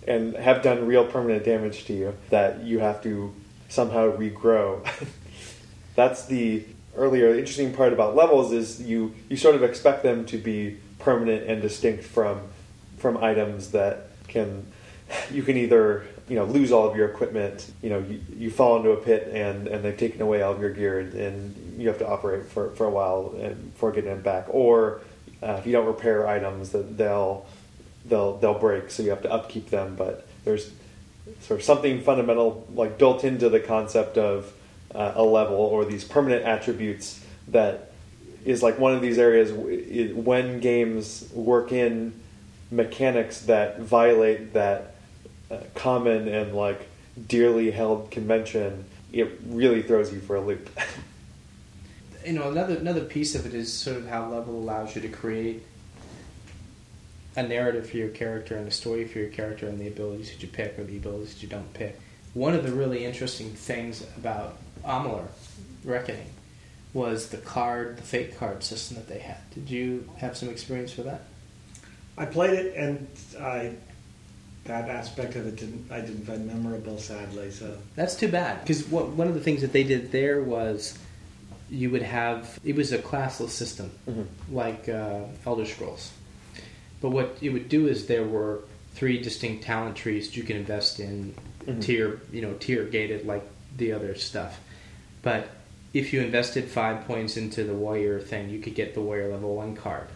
[0.07, 3.33] and have done real permanent damage to you that you have to
[3.69, 4.87] somehow regrow
[5.95, 6.63] that's the
[6.97, 10.77] earlier the interesting part about levels is you you sort of expect them to be
[10.99, 12.41] permanent and distinct from
[12.97, 14.65] from items that can
[15.31, 18.77] you can either you know lose all of your equipment you know you, you fall
[18.77, 21.87] into a pit and and they've taken away all of your gear and, and you
[21.87, 24.45] have to operate for, for a while and before getting it back.
[24.49, 25.01] Or
[25.41, 27.45] uh, if you don't repair items that they'll
[28.05, 29.95] they'll they'll break so you have to upkeep them.
[29.95, 30.71] But there's
[31.41, 34.51] sort of something fundamental like built into the concept of
[34.93, 37.91] uh, a level or these permanent attributes that
[38.45, 39.51] is like one of these areas
[40.13, 42.13] when games work in
[42.71, 44.95] mechanics that violate that
[45.51, 46.87] uh, common and like
[47.27, 50.69] dearly held convention it really throws you for a loop
[52.25, 55.09] you know another another piece of it is sort of how level allows you to
[55.09, 55.63] create
[57.37, 60.41] a narrative for your character and a story for your character and the abilities that
[60.41, 61.97] you pick or the abilities that you don't pick.
[62.33, 65.27] One of the really interesting things about Amalur
[65.83, 66.27] Reckoning
[66.93, 69.37] was the card, the fake card system that they had.
[69.53, 71.21] Did you have some experience with that?
[72.17, 73.07] I played it, and
[73.39, 73.73] I
[74.65, 77.51] that aspect of it didn't I didn't find memorable, sadly.
[77.51, 80.97] So That's too bad because one of the things that they did there was
[81.69, 83.91] you would have it was a classless system
[84.51, 86.11] like uh, Elder Scrolls,
[87.01, 88.61] but what it would do is there were
[88.93, 91.35] three distinct talent trees that you can invest in
[91.67, 91.81] Mhm.
[91.83, 93.45] tier you know tier gated like
[93.77, 94.59] the other stuff,
[95.27, 95.49] but
[95.93, 99.57] if you invested five points into the warrior thing, you could get the warrior level
[99.57, 100.07] one card.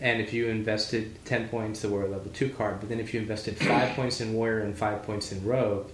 [0.00, 2.78] And if you invested 10 points, the warrior level 2 card.
[2.78, 5.88] But then if you invested 5 points in warrior and 5 points in rogue,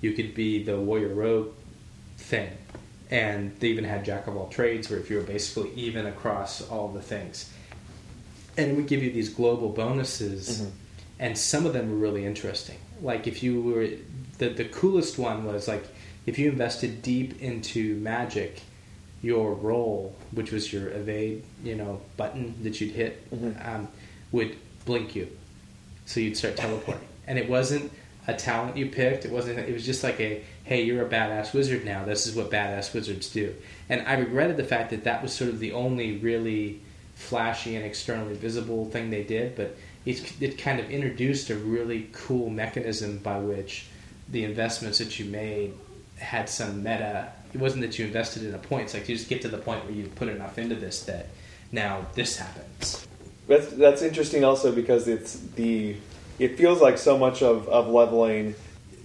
[0.00, 1.52] you could be the warrior rogue
[2.16, 2.48] thing.
[3.10, 6.62] and they even had jack of all trades, where if you were basically even across
[6.70, 7.50] all the things,
[8.58, 10.70] and it would give you these global bonuses, Mhm.
[11.18, 12.76] and some of them were really interesting.
[13.02, 13.86] Like if you were
[14.38, 15.84] the the coolest one was like
[16.28, 18.60] if you invested deep into magic,
[19.22, 23.66] your roll, which was your evade, you know, button that you'd hit, Mhm.
[23.66, 23.88] um,
[24.30, 25.26] would blink you,
[26.04, 27.06] so you'd start teleporting.
[27.26, 27.90] and it wasn't
[28.26, 29.24] a talent you picked.
[29.24, 29.58] It wasn't.
[29.58, 32.04] It was just like a hey, you're a badass wizard now.
[32.04, 33.54] This is what badass wizards do.
[33.88, 36.80] And I regretted the fact that that was sort of the only really
[37.14, 42.08] flashy and externally visible thing they did, but it, it kind of introduced a really
[42.12, 43.86] cool mechanism by which
[44.30, 45.72] the investments that you made
[46.18, 47.32] had some meta.
[47.52, 48.84] It wasn't that you invested in a point.
[48.84, 51.28] It's like you just get to the point where you put enough into this that
[51.72, 53.06] now this happens.
[53.46, 55.96] That's that's interesting also because it's the
[56.38, 58.54] it feels like so much of, of leveling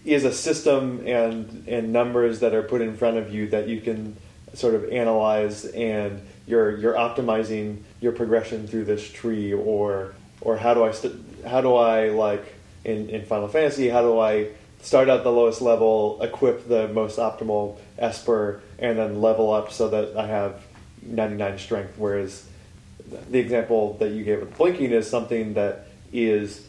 [0.06, 3.80] is a system and and numbers that are put in front of you that you
[3.80, 4.16] can
[4.54, 10.74] sort of analyze and you're you're optimizing your progression through this tree or or how
[10.74, 11.16] do I st-
[11.48, 14.50] how do I like in, in Final Fantasy how do I
[14.84, 19.90] start at the lowest level equip the most optimal Esper and then level up so
[19.90, 20.62] that I have
[21.02, 22.46] 99 strength whereas
[23.30, 26.68] the example that you gave with blinking is something that is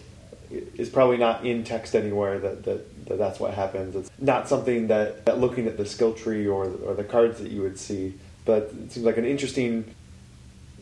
[0.50, 3.96] is probably not in text anywhere that, that, that that's what happens.
[3.96, 7.50] It's not something that, that looking at the skill tree or or the cards that
[7.50, 9.94] you would see, but it seems like an interesting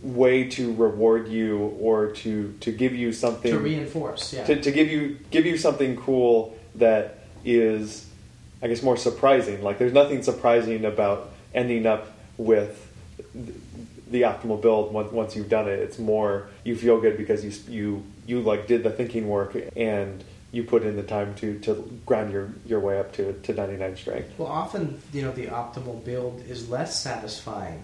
[0.02, 4.32] way to reward you or to, to give you something to reinforce.
[4.32, 4.44] Yeah.
[4.44, 8.08] to, to give you give you something cool that is
[8.62, 9.62] I guess more surprising.
[9.62, 12.88] Like there's nothing surprising about ending up with
[14.10, 15.78] the optimal build once, once you've done it.
[15.78, 20.22] It's more you feel good because you you you like did the thinking work and
[20.52, 23.96] you put in the time to, to grind your, your way up to, to 99
[23.96, 24.38] strength.
[24.38, 27.82] Well, often, you know, the optimal build is less satisfying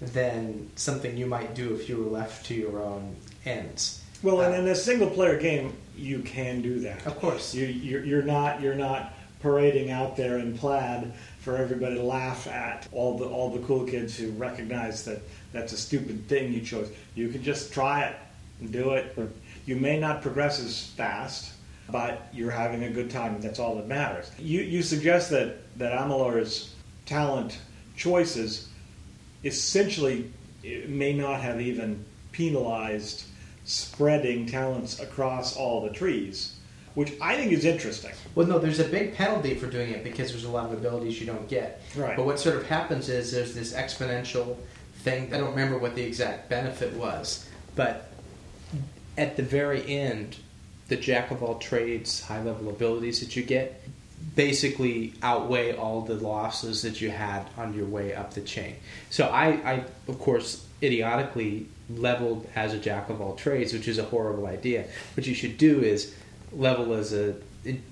[0.00, 4.02] than something you might do if you were left to your own ends.
[4.22, 7.06] Well, and Uh, in a single player game, you can do that.
[7.06, 7.54] Of course.
[7.54, 12.46] you, you're, you're not you're not parading out there in plaid for everybody to laugh
[12.46, 12.88] at.
[12.92, 15.20] All the all the cool kids who recognize that
[15.52, 16.90] that's a stupid thing you chose.
[17.14, 18.16] You can just try it
[18.60, 19.16] and do it.
[19.66, 21.52] You may not progress as fast,
[21.90, 24.30] but you're having a good time, and that's all that matters.
[24.38, 26.74] You you suggest that that Amalur's
[27.06, 27.58] talent
[27.96, 28.68] choices
[29.44, 30.30] essentially
[30.86, 33.24] may not have even penalized
[33.64, 36.56] spreading talents across all the trees,
[36.94, 38.12] which I think is interesting.
[38.34, 41.20] Well, no, there's a big penalty for doing it because there's a lot of abilities
[41.20, 41.82] you don't get.
[41.96, 42.16] Right.
[42.16, 44.56] But what sort of happens is there's this exponential
[44.96, 45.32] thing.
[45.32, 48.10] I don't remember what the exact benefit was, but
[49.16, 50.36] at the very end,
[50.88, 53.82] the jack of all trades, high level abilities that you get,
[54.34, 58.76] basically outweigh all the losses that you had on your way up the chain.
[59.08, 63.98] So I, I of course, idiotically leveled as a jack of all trades, which is
[63.98, 64.84] a horrible idea.
[65.16, 66.14] What you should do is
[66.52, 67.34] level as a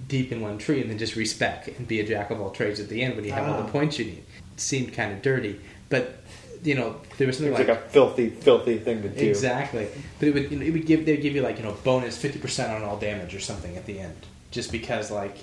[0.08, 2.80] deep in one tree and then just respec and be a jack of all trades
[2.80, 3.66] at the end when you have all Ah.
[3.66, 4.22] the points you need.
[4.54, 6.16] It seemed kind of dirty, but
[6.64, 9.28] you know there was something It's like, a filthy, filthy thing to do.
[9.28, 9.87] Exactly,
[10.18, 12.16] but it would you know, it would give they'd give you like you know bonus
[12.16, 14.14] fifty percent on all damage or something at the end,
[14.50, 15.37] just because like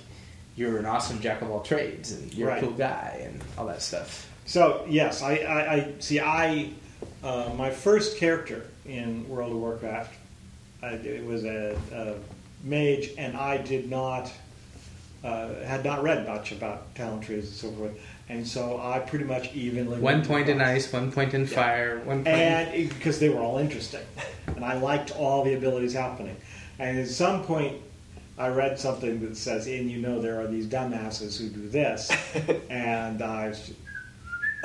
[0.58, 2.64] you're an awesome jack of all trades and you're Right.
[2.64, 4.30] a cool guy and all that stuff.
[4.46, 6.20] So yes, I, I, I see.
[6.20, 6.70] I
[7.24, 10.14] uh, my first character in World of Warcraft,
[10.84, 12.16] I, it was a, a
[12.68, 14.32] mage, and I did not
[15.24, 19.26] uh, had not read much about talent trees and so forth, and so I pretty
[19.26, 22.28] much evenly One point in ice, one point in fire, one point.
[22.28, 24.06] and because they were all interesting,
[24.48, 26.36] and I liked all the abilities happening.
[26.78, 27.82] And at some point,
[28.38, 32.12] I read something that says, "And you know, there are these dumbasses who do this,"
[32.70, 33.54] and I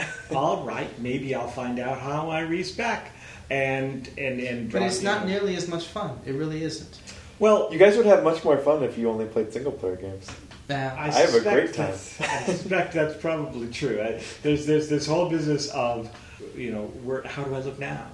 [0.35, 3.11] all right, maybe I'll find out how I respec,
[3.51, 4.73] and and and.
[4.73, 5.33] but it's not know.
[5.33, 6.19] nearly as much fun.
[6.27, 7.01] It really isn't.
[7.39, 10.31] Well, You guys would have much more fun if you only played single player games.
[10.69, 11.95] I, I have a great time.
[12.21, 14.01] I suspect that's probably true.
[14.01, 16.09] I, there's there's this whole business of,
[16.55, 18.07] you know, where how do I look now?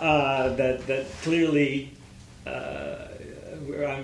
[0.00, 1.92] Uh, that that clearly,
[2.46, 3.06] uh,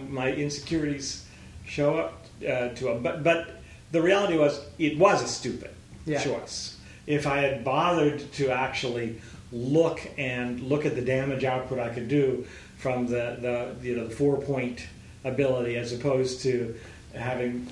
[0.08, 1.24] my insecurities
[1.66, 3.02] show up uh, to them.
[3.02, 3.60] But but
[3.90, 5.70] the reality was it was a stupid
[6.06, 6.22] Yeah.
[6.22, 6.76] choice.
[7.08, 9.18] If I had bothered to actually
[9.50, 14.06] look and look at the damage output I could do from the, the you know
[14.06, 14.86] the four point
[15.24, 16.76] ability as opposed to
[17.14, 17.66] having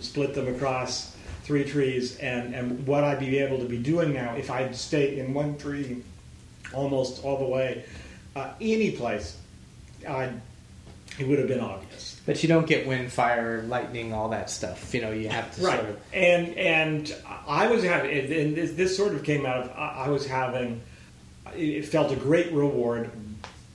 [0.00, 4.36] split them across three trees and, and what I'd be able to be doing now
[4.36, 6.04] if I'd stayed in one tree
[6.72, 7.84] almost all the way
[8.36, 9.36] uh, any place
[10.08, 10.40] I'd
[11.18, 12.15] it would have been obvious.
[12.26, 14.92] But you don't get wind, fire, lightning, all that stuff.
[14.92, 16.00] You know, you have to right sort of.
[16.12, 17.14] and and
[17.48, 20.26] i was having and and this, this sort of came out of i I was
[20.26, 20.80] having
[21.54, 23.10] it felt a great reward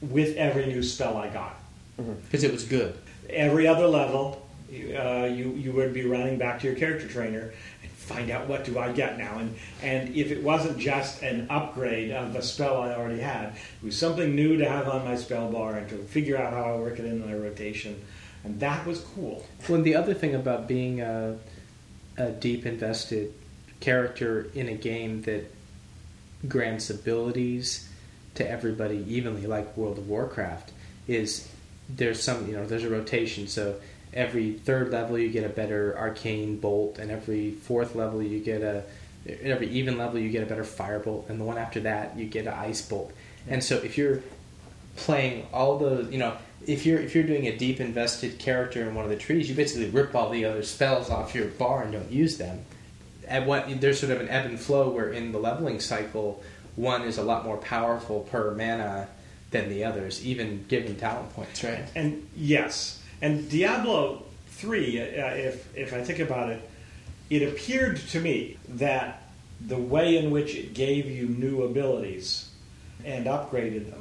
[0.02, 1.56] with every new spell i got
[1.98, 2.98] Because it was good.
[3.30, 7.92] every other level uh, you you would be running back to your character trainer and
[7.92, 12.12] find out what do i get now and and if it wasn't just an upgrade
[12.12, 13.46] of a spell i already had
[13.82, 16.64] it was something new to have on my spell bar and to figure out how
[16.74, 17.96] i work it in my rotation
[18.44, 21.38] and that was cool Well, and the other thing about being a,
[22.18, 23.34] a deep invested
[23.80, 25.52] character in a game that
[26.48, 27.90] grants abilities
[28.36, 30.72] to everybody evenly, like World of Warcraft,
[31.08, 31.50] is
[31.90, 33.48] there's some you know there's a rotation.
[33.48, 33.76] So
[34.14, 38.62] every third level you get a better arcane bolt, and every fourth level you get
[38.62, 38.84] a
[39.44, 42.48] every even level you get a better firebolt, and the one after that you get
[42.48, 43.12] an ice bolt.
[43.48, 44.22] And so if you're
[44.96, 48.96] playing all the you know if you're if you're doing a deep invested character in
[48.96, 51.92] one of the trees, you basically rip all the other spells off your bar and
[51.92, 52.64] don't use them.
[53.28, 56.44] At what there's sort of an ebb and flow where in the leveling cycle,
[56.76, 59.08] one is a lot more powerful per mana
[59.52, 61.84] than the others, even given talent points, right?
[61.96, 65.00] And yes, and Diablo three.
[65.00, 66.70] Uh, if if I think about it,
[67.30, 69.24] it appeared to me that
[69.68, 72.50] the way in which it gave you new abilities
[73.06, 74.01] and upgraded them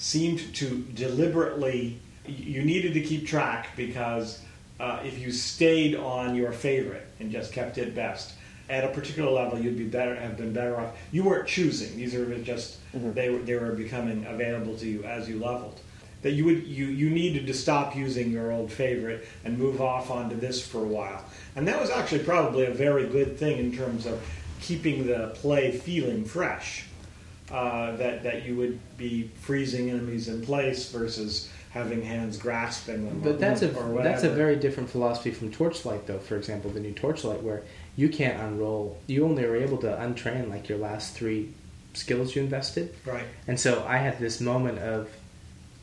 [0.00, 2.00] seemed to deliberately.
[2.26, 4.40] You needed to keep track because
[4.80, 8.32] uh, if you stayed on your favorite and just kept it best
[8.70, 10.96] at a particular level, you'd be better have been better off.
[11.12, 15.28] You weren't choosing; these are just they were they were becoming available to you as
[15.28, 15.80] you leveled.
[16.22, 20.10] That you would you you needed to stop using your old favorite and move off
[20.10, 21.24] onto this for a while,
[21.56, 24.22] and that was actually probably a very good thing in terms of
[24.60, 26.84] keeping the play feeling fresh.
[27.50, 33.20] Uh, that that you would be freezing enemies in place versus having hands grasping them.
[33.20, 36.18] But that's a or that's a very different philosophy from Torchlight, though.
[36.18, 37.62] For example, the new Torchlight, where
[37.96, 41.52] you can't unroll, you only are able to untrain like your last three
[41.94, 42.94] skills you invested.
[43.04, 43.24] right.
[43.48, 45.10] And so I had this moment of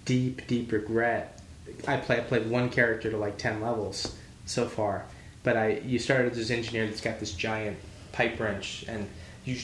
[0.05, 1.41] deep, deep regret.
[1.87, 5.05] I play, I played one character to like ten levels so far,
[5.43, 7.77] but I you started as this engineer that's got this giant
[8.13, 9.07] pipe wrench, and
[9.43, 9.57] you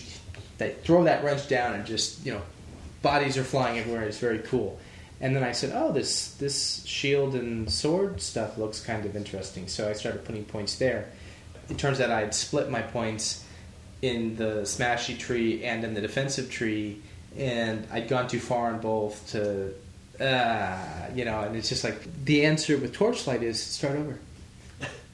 [0.58, 2.42] they throw that wrench down and just you know
[3.02, 4.04] bodies are flying everywhere.
[4.04, 4.80] It's very cool.
[5.22, 9.68] And then I said, "Oh, this this shield and sword stuff looks kind of interesting."
[9.68, 11.10] So I started putting points there.
[11.70, 13.46] It turns out I had split my points
[14.02, 17.02] in the smashy tree and in the defensive tree,
[17.38, 19.74] and I'd gone too far in both to,
[20.20, 21.42] uh, you know.
[21.42, 24.20] And it's just like the answer with Torchlight is start over.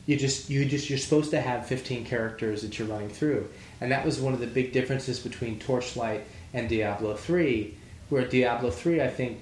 [0.08, 3.47] You just you just you're supposed to have 15 characters that you're running through,
[3.82, 6.22] and that was one of the big differences between Torchlight
[6.54, 7.74] and Diablo 3,
[8.10, 9.42] where Diablo 3 I think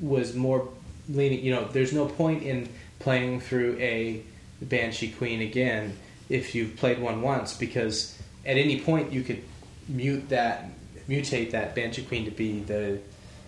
[0.00, 0.68] was more
[1.08, 1.44] leaning.
[1.44, 4.22] You know, there's no point in playing through a
[4.60, 5.96] Banshee Queen again
[6.28, 9.42] if you've played one once because at any point you could
[9.88, 10.70] mute that,
[11.08, 12.98] mutate that Banshee Queen to be the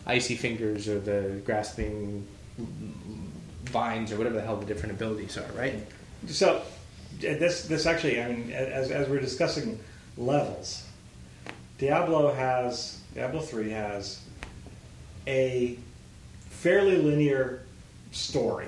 [0.07, 2.27] icy fingers or the grasping
[3.65, 5.75] vines or whatever the hell the different abilities are, right?
[6.27, 6.63] So
[7.21, 9.79] this this actually, I mean, as as we're discussing
[10.19, 10.85] levels,
[11.79, 14.21] Diablo has Diablo three has
[15.27, 15.79] a
[16.51, 17.65] fairly linear
[18.11, 18.67] story,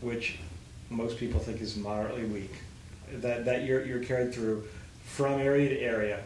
[0.00, 0.38] which
[0.90, 2.52] most people think is moderately weak.
[3.14, 4.64] That that you're you're carried through
[5.04, 6.20] from area to area,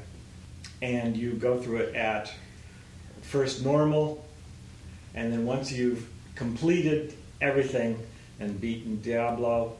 [0.82, 2.32] and you go through it at
[3.22, 4.24] first normal,
[5.14, 7.98] and then once you've completed everything
[8.40, 9.76] and beaten Diablo,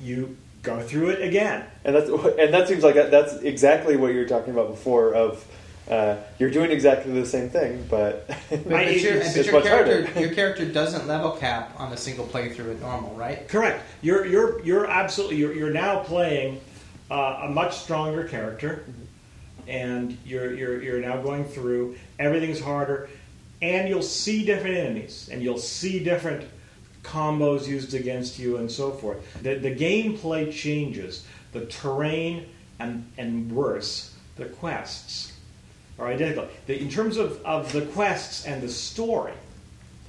[0.00, 1.64] you go through it again.
[1.84, 5.14] And that's and that seems like that- that's exactly what you were talking about before.
[5.14, 5.44] Of
[5.90, 9.46] uh, you're doing exactly the same thing, but But, I- but your, it's- but it's
[9.46, 10.20] your much character, harder.
[10.26, 13.48] your character doesn't level cap on a single playthrough at normal, right?
[13.48, 13.82] Correct.
[14.02, 16.60] You're you're you're absolutely you're, you're now playing
[17.10, 18.84] uh, a much stronger character,
[19.66, 23.08] and you're you're you're now going through everything's harder,
[23.62, 26.44] and you'll see different enemies, and you'll see different
[27.02, 29.18] combos used against you, and so forth.
[29.42, 31.24] The the gameplay changes.
[31.52, 32.46] The terrain
[32.78, 35.32] and and worse, the quests
[35.98, 36.46] are identical.
[36.66, 39.32] The, in terms of, of the quests and the story,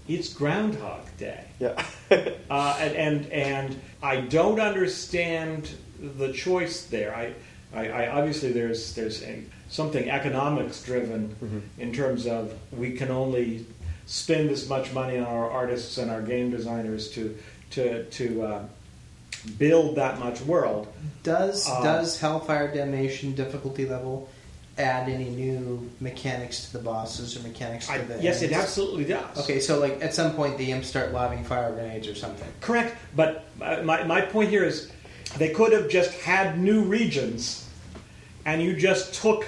[0.07, 1.45] it's Groundhog Day.
[1.59, 1.83] yeah,
[2.49, 5.69] Uh, and, and and I don't understand
[5.99, 7.15] the choice there.
[7.15, 7.33] I,
[7.73, 13.65] I, I obviously there's there's a, something economics driven in terms of we can only
[14.09, 17.37] spend as much money on our artists and our game designers to
[17.69, 18.63] to to uh,
[19.59, 20.87] build that much world.
[21.21, 24.27] Does Uh, does Hellfire Damnation difficulty level
[24.79, 29.03] add any new mechanics to the bosses or mechanics to I, the yes, it absolutely
[29.05, 29.37] does.
[29.41, 32.47] Okay, so like at some point the imps start lobbing fire grenades or something.
[32.61, 34.89] Correct, but uh, my, my point here is
[35.37, 37.69] they could have just had new regions,
[38.45, 39.45] and you just took,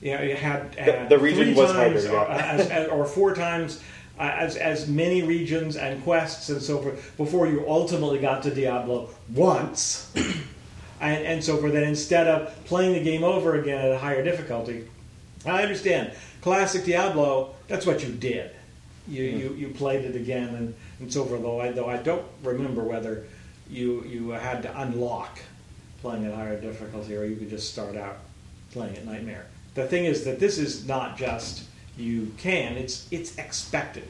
[0.00, 2.46] you know, you had uh, The- the region was times harder, or, yeah.
[2.52, 3.80] as, as, or four times
[4.18, 8.54] uh, as as many regions and quests and so forth before you ultimately got to
[8.54, 10.10] Diablo once,
[11.00, 11.72] and and so forth.
[11.72, 14.88] Then instead of playing the game over again at a higher difficulty,
[15.44, 17.54] I understand classic Diablo.
[17.68, 18.52] That's what you did.
[19.08, 21.42] You, you, you played it again and, and so forth.
[21.42, 23.26] Though I though I don't remember whether
[23.68, 25.38] you you had to unlock
[26.00, 28.18] playing at higher difficulty or you could just start out
[28.72, 29.46] playing at Nightmare.
[29.76, 31.64] The thing is that this is not just
[31.96, 34.08] you can; it's it's expected,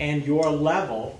[0.00, 1.18] and your level.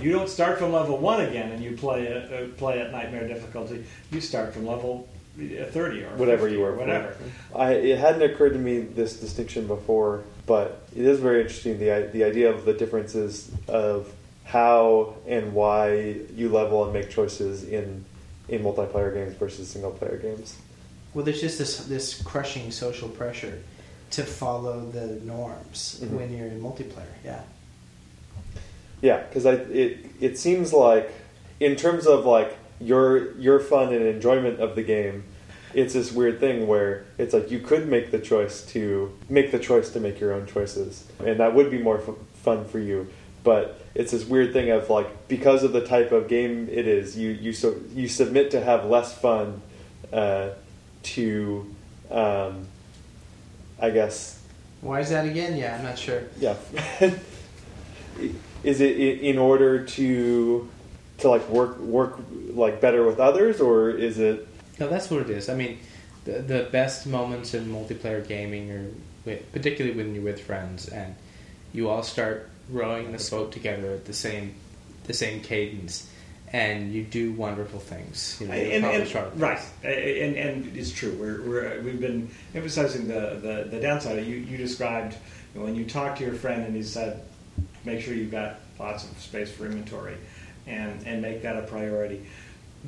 [0.00, 3.26] You don't start from level one again and you play at, uh, play at Nightmare
[3.26, 3.84] difficulty.
[4.12, 6.74] You start from level uh, thirty or whatever you were.
[6.74, 7.16] whatever.
[7.54, 12.08] I, it hadn't occurred to me this distinction before, but it is very interesting the
[12.12, 14.12] the idea of the differences of
[14.44, 18.04] how and why you level and make choices in
[18.48, 20.56] in multiplayer games versus single player games.
[21.14, 23.58] Well, there's just this this crushing social pressure
[24.12, 26.10] to follow the norms Mhm.
[26.10, 27.14] when you're in multiplayer.
[27.24, 27.42] Yeah.
[29.02, 31.10] Yeah, because I it it seems like
[31.58, 35.24] in terms of like your your fun and enjoyment of the game,
[35.74, 39.58] it's this weird thing where it's like you could make the choice to make the
[39.58, 43.08] choice to make your own choices, and that would be more f- fun for you.
[43.42, 47.16] But it's this weird thing of like because of the type of game it is,
[47.16, 49.62] you you so you submit to have less fun
[50.12, 50.50] uh,
[51.02, 51.74] to,
[52.10, 52.66] um,
[53.80, 54.40] I guess
[54.80, 55.56] Why is that again?
[55.56, 56.22] Yeah, I'm not sure.
[56.38, 56.56] yeah.
[58.62, 60.68] Is it in order to
[61.18, 62.18] to like work work
[62.50, 64.46] like better with others, or is it?
[64.78, 65.48] No, that's what it is.
[65.48, 65.78] I mean,
[66.24, 68.90] the, the best moments in multiplayer gaming are
[69.24, 71.14] with, particularly when you're with friends and
[71.72, 74.54] you all start rowing the boat together at the same
[75.04, 76.10] the same cadence,
[76.52, 78.38] and you do wonderful things.
[78.40, 81.12] You know, you'll and, and- start right, and, and it's true.
[81.12, 84.24] We're, we're we've been emphasizing the, the, the downside.
[84.26, 85.16] You you described
[85.54, 87.22] you know, when you talk to your friend and he said,
[87.84, 90.16] make sure you've got lots of space for inventory,
[90.66, 92.26] and and make that a priority.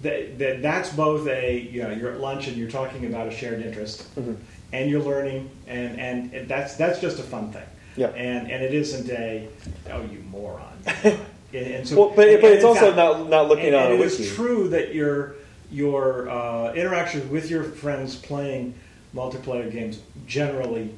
[0.03, 3.31] That, that that's both a you know you're at lunch and you're talking about a
[3.31, 4.37] shared interest, Mhm.
[4.73, 6.01] and you're learning, and
[6.33, 7.67] and that's that's just a fun thing.
[7.97, 8.07] Yeah.
[8.09, 9.49] And and it isn't a
[9.91, 10.73] oh you moron.
[11.55, 14.01] and, and so, Well, but and- but it's also not not looking and, on and
[14.01, 15.35] it is true that your
[15.71, 18.75] your uh, interaction with your friends playing
[19.15, 20.95] multiplayer games generally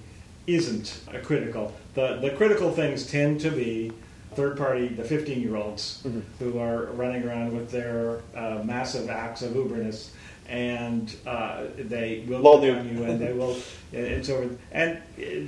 [0.46, 1.72] isn't a critical.
[1.94, 3.92] The the critical things tend to be
[4.34, 6.22] third party, the fifteen year olds Mhm.
[6.40, 10.10] who are running around with their uh, massive acts of uberness.
[10.46, 12.78] And uh, they will noob.
[12.80, 13.56] on you, and they will.
[13.92, 14.50] It's over.
[14.72, 14.98] And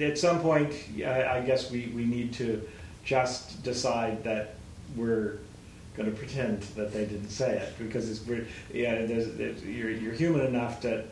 [0.00, 0.72] at some point,
[1.04, 2.62] I I guess we, we need to
[3.04, 4.54] just decide that
[4.96, 5.38] we're
[5.96, 8.20] going to pretend that they didn't say it because it's.
[8.72, 11.06] Yeah, there's, there's, you're, you're human enough that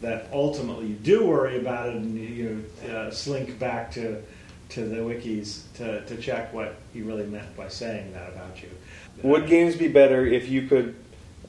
[0.00, 4.22] that ultimately you do worry about it and you uh, slink back to
[4.68, 8.68] to the wikis to, to check what he really meant by saying that about you.
[9.22, 10.94] Would games be better if you could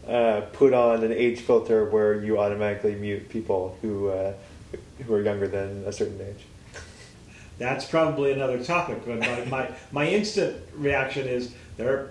[0.08, 4.34] uh, put on an age filter where you automatically mute people who uh,
[5.06, 6.46] who are younger than a certain age?
[7.58, 9.06] That's probably another topic.
[9.06, 12.10] But my, my, my instant reaction is there.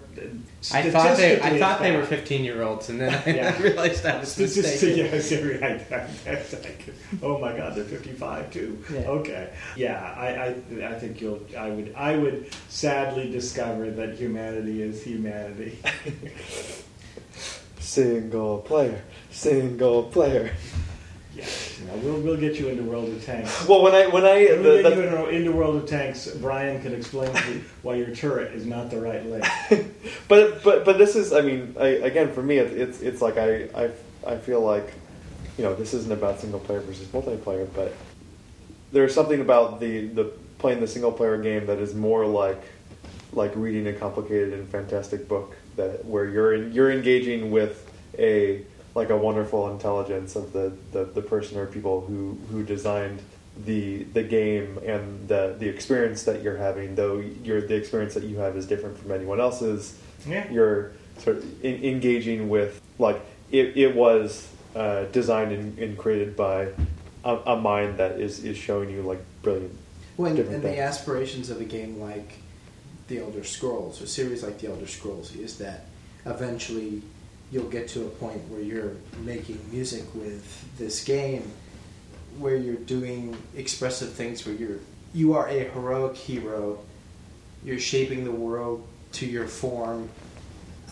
[0.72, 3.62] I thought they I thought they were 15 year olds, and then I Yeah.
[3.62, 4.98] realized I was Statistic, mistaken.
[5.12, 5.90] yes, you're right.
[6.62, 8.82] Like, oh my God, they're 55 too.
[8.92, 8.98] Yeah.
[9.00, 11.40] Okay, yeah, I, I, I think you'll.
[11.56, 15.78] I would, I would sadly discover that humanity is humanity.
[17.78, 20.52] Single player, single player.
[21.38, 21.44] Yeah,
[21.86, 23.66] know, we'll, we'll get you into World of Tanks.
[23.66, 25.88] Well, when I when I When we the, get the- you into, into World of
[25.88, 30.24] Tanks, Brian can explain to you why your turret is not the right length.
[30.28, 33.36] but but but this is I mean I, again for me it, it's it's like
[33.36, 33.90] I, I
[34.26, 34.92] I feel like
[35.56, 37.94] you know this isn't about single player versus multiplayer but
[38.92, 42.62] there's something about the the playing the single player game that is more like
[43.32, 48.64] like reading a complicated and fantastic book that where you're in, you're engaging with a
[48.98, 53.20] like a wonderful intelligence of the, the, the person or people who, who designed
[53.64, 58.22] the the game and the the experience that you're having though your the experience that
[58.22, 60.48] you have is different from anyone else's Yeah.
[60.48, 63.20] you're sort of in, engaging with like
[63.50, 66.68] it, it was uh, designed and, and created by
[67.24, 69.76] a, a mind that is, is showing you like brilliant
[70.16, 72.34] Well, and, and the aspirations of a game like
[73.08, 75.86] The Elder Scrolls, or series like The Elder Scrolls, is that
[76.26, 77.02] eventually
[77.50, 78.92] you'll get to a point where you're
[79.24, 81.50] making music with this game
[82.38, 84.78] where you're doing expressive things where you're
[85.14, 86.78] you are a heroic hero.
[87.64, 90.10] You're shaping the world to your form,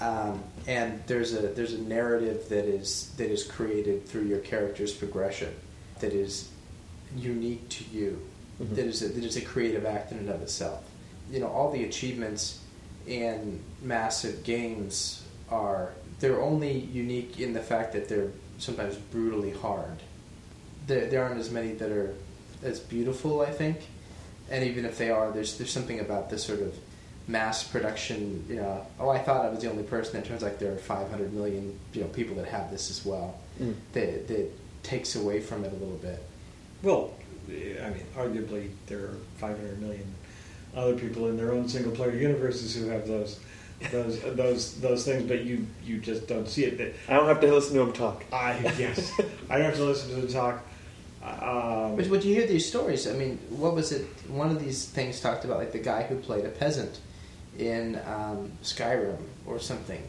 [0.00, 4.92] um, and there's a there's a narrative that is that is created through your character's
[4.92, 5.54] progression
[6.00, 6.48] that is
[7.16, 8.20] unique to you.
[8.60, 8.74] Mhm.
[8.76, 10.82] That is a, that is a creative act in and of itself.
[11.30, 12.60] You know, all the achievements
[13.06, 20.02] in massive games are they're only unique in the fact that they're sometimes brutally hard.
[20.86, 22.14] There, there aren't as many that are
[22.62, 23.78] as beautiful, I think.
[24.50, 26.74] And even if they are, there's there's something about this sort of
[27.26, 28.44] mass production.
[28.48, 30.20] You know, oh, I thought I was the only person.
[30.20, 33.38] It turns out there are 500 million you know people that have this as well.
[33.60, 33.74] Mm.
[33.92, 34.50] That that
[34.82, 36.22] takes away from it a little bit.
[36.82, 37.12] Well,
[37.48, 40.06] I mean, arguably there are 500 million
[40.76, 43.40] other people in their own single player universes who have those
[43.90, 46.78] those those those things, but you you just don't see it.
[46.78, 48.24] That I don't have to listen to him talk.
[48.32, 49.12] I yes,
[49.50, 50.62] I don't have to listen to the talk.
[51.22, 54.06] Um, But when you hear these stories, I mean, what was it?
[54.28, 57.00] One of these things talked about like the guy who played a peasant
[57.58, 60.02] in um, Skyrim or something,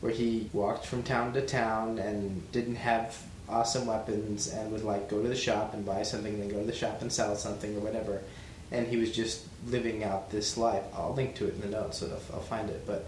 [0.00, 5.08] where he walked from town to town and didn't have awesome weapons and would like
[5.10, 7.34] go to the shop and buy something, and then go to the shop and sell
[7.34, 8.22] something or whatever.
[8.72, 10.84] And he was just living out this life.
[10.94, 12.86] I'll link to it in the notes, so I'll, I'll find it.
[12.86, 13.06] But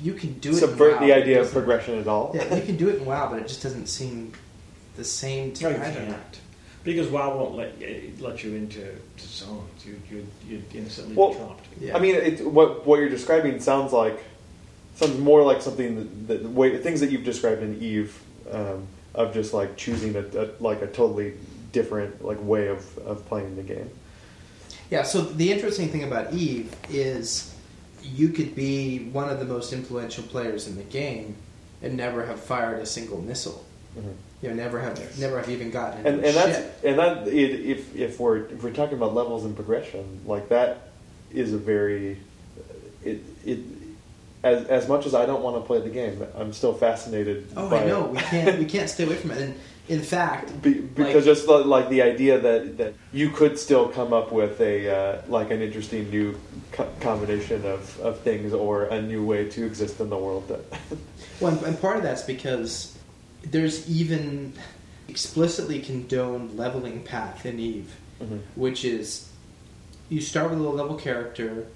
[0.00, 0.54] you can do it.
[0.54, 2.32] in Subvert the idea of progression at all.
[2.34, 4.32] Yeah, you can do it in WoW, but it just doesn't seem
[4.96, 6.40] the same to no, you don't can't.
[6.84, 9.86] Because WoW won't let you, let you into to zones.
[9.86, 11.66] You you you instantly Well, be dropped.
[11.80, 11.96] Yeah.
[11.96, 14.22] I mean, it, what what you're describing sounds like
[14.96, 18.86] sounds more like something that, that the way things that you've described in Eve um,
[19.14, 21.34] of just like choosing a, a like a totally
[21.72, 23.90] different like way of, of playing the game.
[24.90, 27.54] Yeah, so the interesting thing about Eve is
[28.02, 31.36] you could be one of the most influential players in the game
[31.82, 33.64] and never have fired a single missile.
[33.98, 34.10] Mm-hmm.
[34.42, 35.18] You know, never have Yes.
[35.18, 38.72] never have even gotten And and that's and that it, if if we're if we're
[38.72, 40.90] talking about levels and progression, like that
[41.32, 42.18] is a very
[43.04, 43.58] it it.
[44.44, 47.46] As, as much as I don't want to play the game, I'm still fascinated.
[47.56, 48.06] Oh, by I know.
[48.06, 48.10] it.
[48.10, 49.40] We can't we can't stay away from it.
[49.40, 49.54] And
[49.88, 54.12] in fact, Be, because Like- just like the idea that, that you could still come
[54.12, 56.38] up with a uh, like an interesting new
[56.70, 60.60] co- combination of, of things or a new way to exist in the world that
[61.40, 62.96] well, and- part of that's because
[63.42, 64.52] there's even
[65.08, 67.90] explicitly condoned leveling path in Eve.
[68.22, 68.38] Mhm.
[68.54, 69.28] which is
[70.08, 71.66] you start with a low level character,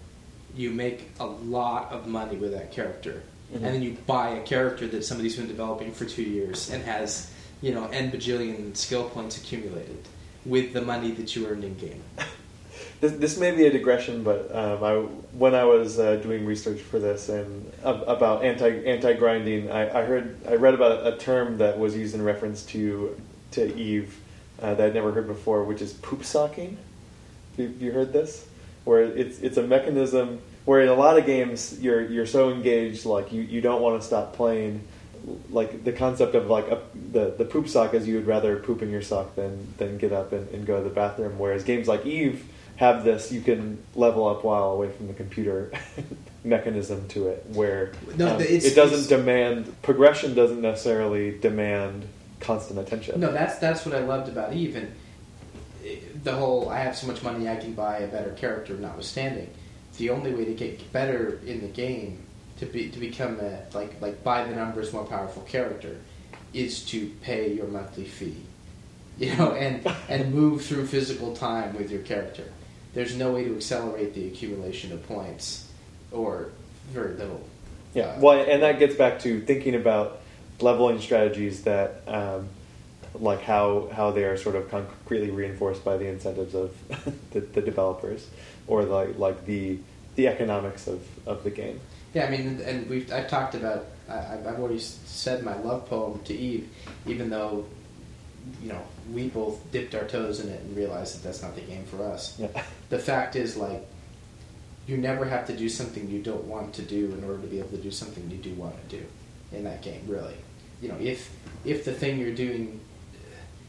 [0.55, 3.57] you make a lot of money with that character, Mhm.
[3.57, 7.27] and then you buy a character that somebody's been developing for two years and has
[7.67, 9.99] you know n bajillion skill points accumulated
[10.45, 12.01] with the money that you earned in game.
[13.01, 14.95] this, this may be a digression, but um, I,
[15.37, 20.03] when I was uh, doing research for this and ab- about anti anti grinding, I,
[20.03, 23.21] I heard I read about a term that was used in reference to
[23.53, 24.17] to Eve
[24.63, 26.79] uh, that I'd never heard before, which is poop socking.
[27.57, 28.47] You, you heard this?
[28.85, 33.05] Where it's it's a mechanism where in a lot of games you're you're so engaged
[33.05, 34.87] like you, you don't want to stop playing.
[35.51, 38.83] Like the concept of like a, the the poop sock is you would rather poop
[38.83, 41.39] in your sock than than get up and, and go to the bathroom.
[41.39, 42.45] Whereas games like Eve
[42.77, 45.73] have this you can level up while away from the computer
[46.45, 52.07] mechanism to it where No, um, it doesn't demand progression doesn't necessarily demand
[52.41, 53.21] constant attention.
[53.21, 54.93] No, that's that's what I loved about Eve, and
[55.85, 58.75] eh, the whole I have so much money I can buy a better character.
[58.75, 59.51] Notwithstanding,
[59.99, 62.26] the only way to get better in the game
[62.59, 65.97] to be to become a like like by the numbers more powerful character
[66.55, 68.43] is to pay your monthly fee,
[69.19, 72.45] you know, and and move through physical time with your character.
[72.95, 75.71] There's no way to accelerate the accumulation of points,
[76.11, 76.51] or
[76.93, 77.47] very little.
[77.95, 80.21] Yeah, Uh, well, and that gets back to thinking about
[80.61, 82.49] leveling strategies that, um,
[83.15, 86.75] like how how they are sort of concretely reinforced by the incentives of
[87.33, 88.29] the, the developers,
[88.67, 89.79] or like like the
[90.15, 91.81] the economics of, of the game.
[92.17, 96.19] Yeah, I mean, and we've I've talked about I, I've already said my love poem
[96.25, 96.67] to Eve,
[97.05, 97.67] even though
[98.63, 98.81] you know
[99.13, 102.03] we both dipped our toes in it and realized that that's not the game for
[102.03, 102.35] us.
[102.39, 102.49] Yeah.
[102.89, 103.87] The fact is, like,
[104.87, 107.59] you never have to do something you don't want to do in order to be
[107.59, 109.05] able to do something you do want to do
[109.53, 110.03] in that game.
[110.07, 110.37] Really,
[110.81, 111.31] you know, if
[111.67, 112.81] if the thing you're doing,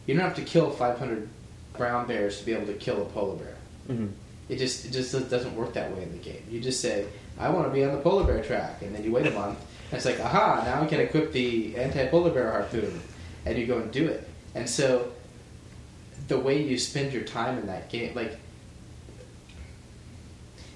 [0.06, 1.28] you don't have to kill 500
[1.76, 3.56] brown bears to be able to kill a polar bear.
[3.90, 4.08] Mm-hmm.
[4.48, 6.44] It just it just doesn't work that way in the game.
[6.50, 7.08] You just say,
[7.40, 9.60] "I want to be on the polar bear track," and then you wait a month,
[9.92, 10.64] and it's like, "Aha!
[10.66, 13.02] Now I can equip the anti-polar bear harpoon,"
[13.46, 14.28] and you go and do it.
[14.56, 15.12] And so,
[16.28, 18.38] the way you spend your time in that game, like,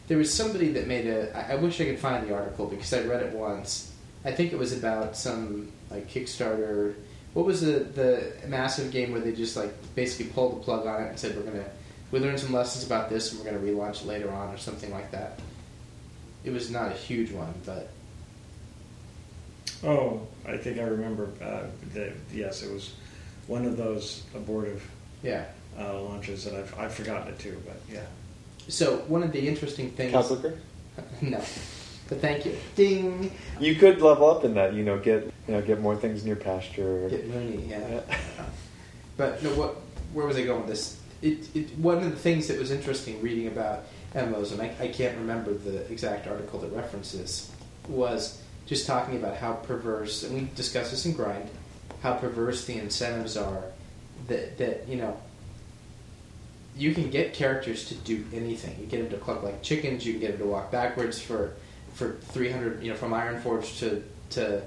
[0.08, 1.52] there was somebody that made a.
[1.52, 3.94] I, wish I could find the article because I read it once.
[4.24, 6.96] I think it was about some like Kickstarter
[7.34, 11.04] what was the the massive game where they just like basically pulled the plug on
[11.04, 11.66] it and said we're gonna
[12.12, 15.12] we learned some lessons about this and we're gonna relaunch later on or something like
[15.12, 15.40] that.
[16.44, 17.90] It was not a huge one, but
[19.84, 21.30] Oh, I think I remember.
[21.42, 21.64] Uh,
[21.94, 22.94] the, yes, it was
[23.48, 24.88] one of those abortive
[25.24, 25.46] yeah.
[25.78, 27.62] uh, launches, and I've, I've forgotten it too.
[27.66, 28.06] But yeah,
[28.68, 30.12] So one of the interesting things.
[30.12, 30.60] Cow Clicker?
[31.22, 31.40] no,
[32.10, 32.56] but thank you.
[32.76, 33.32] Ding.
[33.60, 36.28] You could level up in that, you know, get you know, get more things in
[36.28, 37.10] your pasture.
[37.10, 38.02] Get Mooney, yeah.
[38.08, 38.46] Yeah.
[39.18, 39.76] But no, what?
[40.14, 41.00] Where was I going with this?
[41.22, 43.84] It, it, one of the things that was interesting reading about
[44.14, 47.52] And I, I can't remember the exact article that references,
[47.88, 51.50] was just talking about how perverse, and we discussed this in Grind,
[52.02, 53.64] how perverse the incentives are.
[54.28, 55.18] That that you know,
[56.78, 58.80] you can get characters to do anything.
[58.80, 60.06] You get them to cluck like chickens.
[60.06, 61.56] You can get them to walk backwards for
[61.94, 62.84] for three hundred.
[62.84, 64.62] You know, from Ironforge to to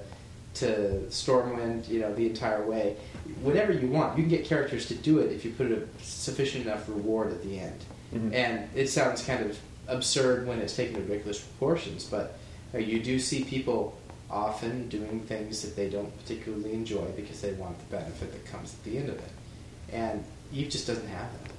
[0.55, 0.67] to
[1.09, 1.89] Stormwind.
[1.89, 2.97] You know, the entire way.
[3.43, 6.67] Whatever you want, you can get characters to do it if you put a sufficient
[6.67, 7.85] enough reward at the end.
[8.15, 8.33] Mhm.
[8.35, 9.59] And it sounds kind of
[9.89, 12.37] absurd when it's taken to ridiculous proportions, but
[12.75, 13.97] uh, you do see people
[14.31, 18.75] often doing things that they don't particularly enjoy because they want the benefit that comes
[18.75, 19.31] at the end of it.
[19.93, 21.53] And Eve just doesn't have that.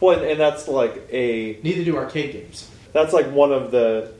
[0.00, 2.68] Well, and, and that's like a Neither do arcade games.
[2.92, 4.12] that's like one of the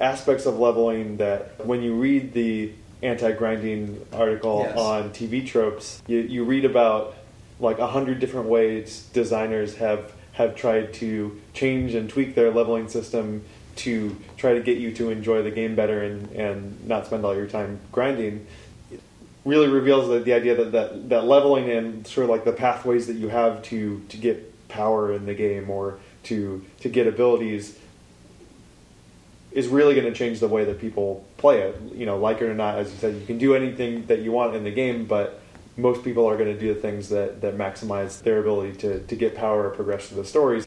[0.00, 2.72] aspects of leveling that when you read the
[3.02, 4.78] anti-grinding article Yes.
[4.78, 7.14] on TV tropes, you, you read about
[7.60, 12.88] like a hundred different ways designers have have tried to change and tweak their leveling
[12.88, 13.44] system
[13.76, 17.34] to try to get you to enjoy the game better and, and not spend all
[17.34, 18.46] your time grinding
[19.44, 23.08] really reveals the, the idea that, that, that leveling and sort of like the pathways
[23.08, 27.78] that you have to, to get power in the game or to to get abilities
[29.50, 31.78] is really going to change the way that people play it.
[31.94, 34.32] You know, like it or not, as you said, you can do anything that you
[34.32, 35.41] want in the game, but
[35.76, 39.16] most people are going to do the things that, that maximize their ability to, to
[39.16, 40.66] get power or progress through the stories.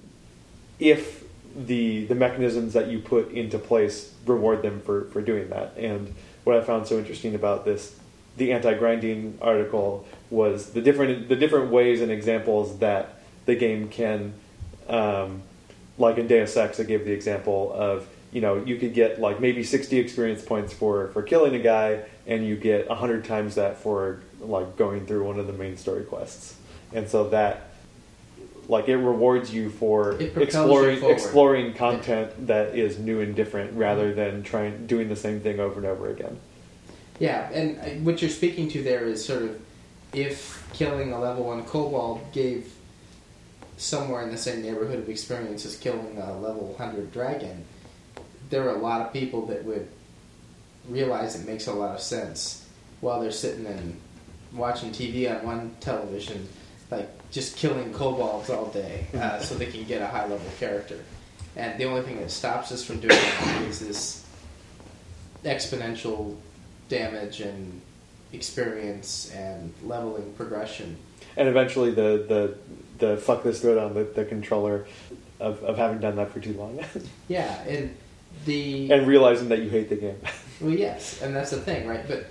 [0.80, 1.26] If
[1.56, 5.76] the the mechanisms that you put into place reward them for, for doing that.
[5.78, 7.98] And what I found so interesting about this
[8.38, 14.34] the anti-grinding article was the different the different ways and examples that the game can
[14.90, 15.42] um,
[15.98, 19.40] like in Deus Ex, I gave the example of you know you could get like
[19.40, 23.78] maybe 60 experience points for for killing a guy, and you get 100 times that
[23.78, 26.56] for like going through one of the main story quests,
[26.94, 27.70] and so that
[28.68, 34.44] like it rewards you for exploring exploring content that is new and different rather than
[34.44, 36.40] trying doing the same thing over and over again.
[37.20, 39.62] Yeah, and uh, what you're speaking to there is sort of
[40.14, 42.74] if killing a level one kobold gave
[43.78, 47.66] somewhere in the same neighborhood of experience as killing a level 100 dragon,
[48.50, 49.88] there are a lot of people that would
[50.88, 52.68] realize it makes a lot of sense
[53.02, 54.00] while they're sitting and
[54.56, 56.48] watching TV on one television,
[56.92, 61.04] like just killing kobolds all day uh, so they can get a high level character.
[61.56, 64.26] And the only thing that stops us from doing that is this
[65.44, 66.36] exponential
[66.90, 67.82] damage and
[68.34, 70.98] experience and leveling progression.
[71.38, 72.58] And eventually the the
[72.98, 74.86] the fuck this throw down the, the controller
[75.40, 76.80] of, of having done that for too long
[77.28, 77.96] Yeah, and
[78.46, 80.20] the and realizing that you hate the game.
[80.62, 82.08] well, yes, and that's the thing, right?
[82.08, 82.28] But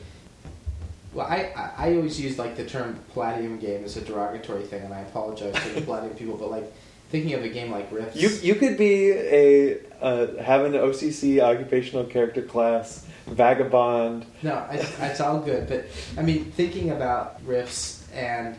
[1.15, 4.93] well, I, I always use like the term Palladium game as a derogatory thing, and
[4.93, 6.73] I apologize to the Palladium people, but like
[7.11, 11.41] thinking of a game like Rifts, You you could be a uh, have an OCC
[11.41, 14.27] occupational character class vagabond.
[14.43, 15.69] No, I, it's all good.
[15.69, 15.87] But
[16.19, 18.57] I mean, thinking about rifts and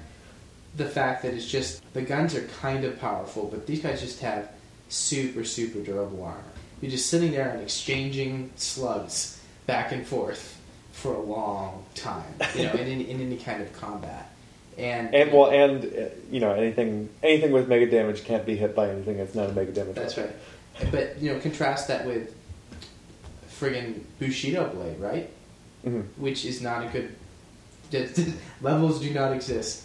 [0.78, 4.22] the fact that it's just the guns are kind of powerful, but these guys just
[4.22, 4.50] have
[4.88, 6.44] super super durable armor.
[6.82, 10.55] You're just sitting there and exchanging slugs back and forth
[11.06, 12.24] for a long time,
[12.56, 14.32] you know, in, any- in any kind of combat.
[14.78, 18.76] And, And well, and uh, you know anything anything with mega damage can't be hit
[18.76, 19.96] by anything that's not a mega damage.
[19.96, 20.34] That's weapon.
[20.82, 20.92] right.
[20.92, 22.36] But you know, contrast that with
[23.58, 25.30] friggin' Bushido blade, right?
[25.86, 26.04] Mhm.
[26.18, 27.16] Which is not a good.
[28.62, 29.84] levels do not exist.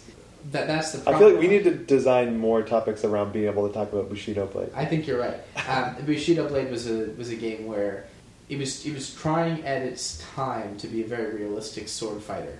[0.51, 1.15] That that's the Problem.
[1.15, 4.09] I feel like we need to design more topics around being able to talk about
[4.09, 4.71] Bushido blade.
[4.75, 5.37] I think you're right.
[5.69, 8.07] Um, Bushido Blade was a was a game where
[8.51, 12.59] it was it was trying at its time to be a very realistic sword fighter.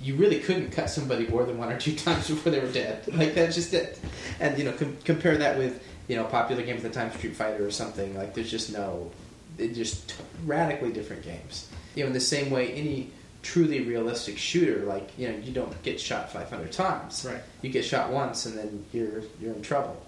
[0.00, 3.12] You really couldn't cut somebody more than one or two times before they were dead.
[3.12, 3.98] Like that's just it.
[4.38, 7.34] And you know, com- compare that with you know popular games at the time, Street
[7.34, 8.16] Fighter or something.
[8.16, 9.10] Like there's just no,
[9.56, 10.14] they're just t-
[10.46, 11.68] radically different games.
[11.96, 13.10] You know, in the same way, any
[13.42, 17.26] truly realistic shooter, like you know, you don't get shot 500 times.
[17.28, 17.42] Right.
[17.60, 20.00] You get shot once, and then you're you're in trouble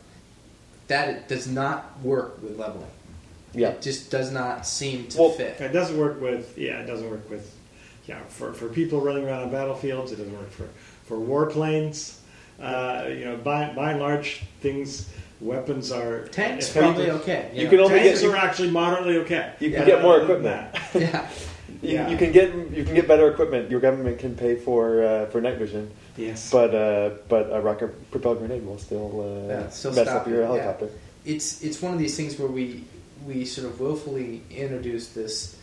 [0.89, 2.91] that does not work with leveling.
[3.55, 3.69] Yeah.
[3.71, 5.61] It just does not seem to Well, fit.
[5.61, 7.55] It doesn't work with yeah, it doesn't work with
[8.07, 10.13] yeah for, for people running around on battlefields.
[10.13, 10.69] It doesn't work for
[11.05, 12.19] for warplanes.
[12.61, 15.11] Uh, you know, by, by and large, things,
[15.43, 16.95] weapons are Tanks effective.
[16.95, 17.51] probably okay.
[17.53, 17.71] You know.
[17.71, 19.53] can only Tanks get- are actually moderately okay.
[19.61, 20.73] You can Uh, get more equipment.
[20.73, 20.89] that.
[20.95, 21.29] yeah.
[21.83, 22.09] You, Yeah.
[22.09, 23.71] you can get you can get better equipment.
[23.71, 26.51] Your government can pay for uh, for night vision, Yes.
[26.51, 30.27] but uh, but a rocket propelled grenade will still, uh, Yeah, still mess stop up
[30.27, 30.49] you, your yeah.
[30.49, 30.89] helicopter.
[31.27, 32.85] it's it's one of these things where we
[33.25, 35.57] we sort of willfully introduce this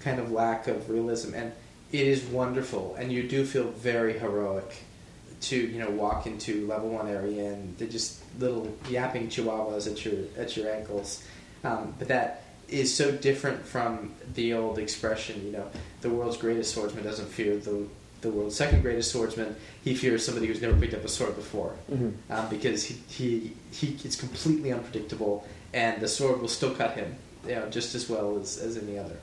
[0.00, 1.52] kind of lack of realism, and
[1.92, 4.74] it is wonderful, and you do feel very heroic
[5.42, 10.04] to you know walk into level one area and they're just little yapping chihuahuas at
[10.04, 11.22] your at your ankles,
[11.64, 16.74] um, but that is so different from the old expression, you know, the world's greatest
[16.74, 17.86] swordsman doesn't fear the
[18.22, 19.54] the world's second greatest swordsman.
[19.84, 22.14] He fears somebody who's never picked up a sword before Mhm.
[22.30, 25.46] um, because he, he he is completely unpredictable,
[25.76, 27.14] and the sword will still cut him,
[27.46, 29.18] you know, just as well as, as any other.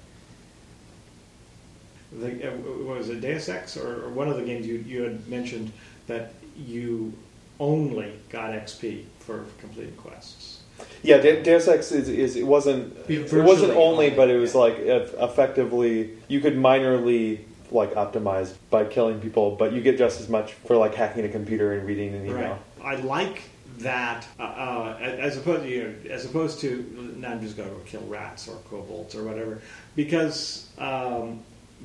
[2.11, 5.01] the, uh, what was it Deus Ex or, or one of the games you, you
[5.01, 5.73] had mentioned
[6.05, 7.11] that you
[7.59, 10.61] only got XP for completing quests.
[11.01, 14.37] Yeah, De- Deus Ex is, is it wasn't Be it wasn't only, only, but it
[14.37, 14.59] was yeah.
[14.61, 17.39] like eff- effectively you could minorly
[17.71, 21.29] like optimize by killing people, but you get just as much for like hacking a
[21.29, 22.59] computer and reading an email.
[22.79, 22.99] Right.
[22.99, 23.41] I like
[23.79, 27.69] that uh, uh, as opposed to you know, as opposed to now I'm just going
[27.69, 29.61] to go kill rats or kobolds or whatever
[29.95, 31.41] because um,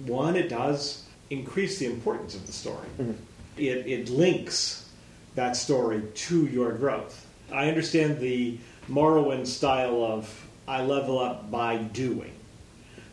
[0.06, 2.86] one it does increase the importance of the story.
[2.98, 3.14] Mhm.
[3.56, 4.88] It, it links
[5.34, 7.26] that story to your growth.
[7.52, 8.58] I understand the
[8.88, 12.32] Morrowind style of I level up by doing.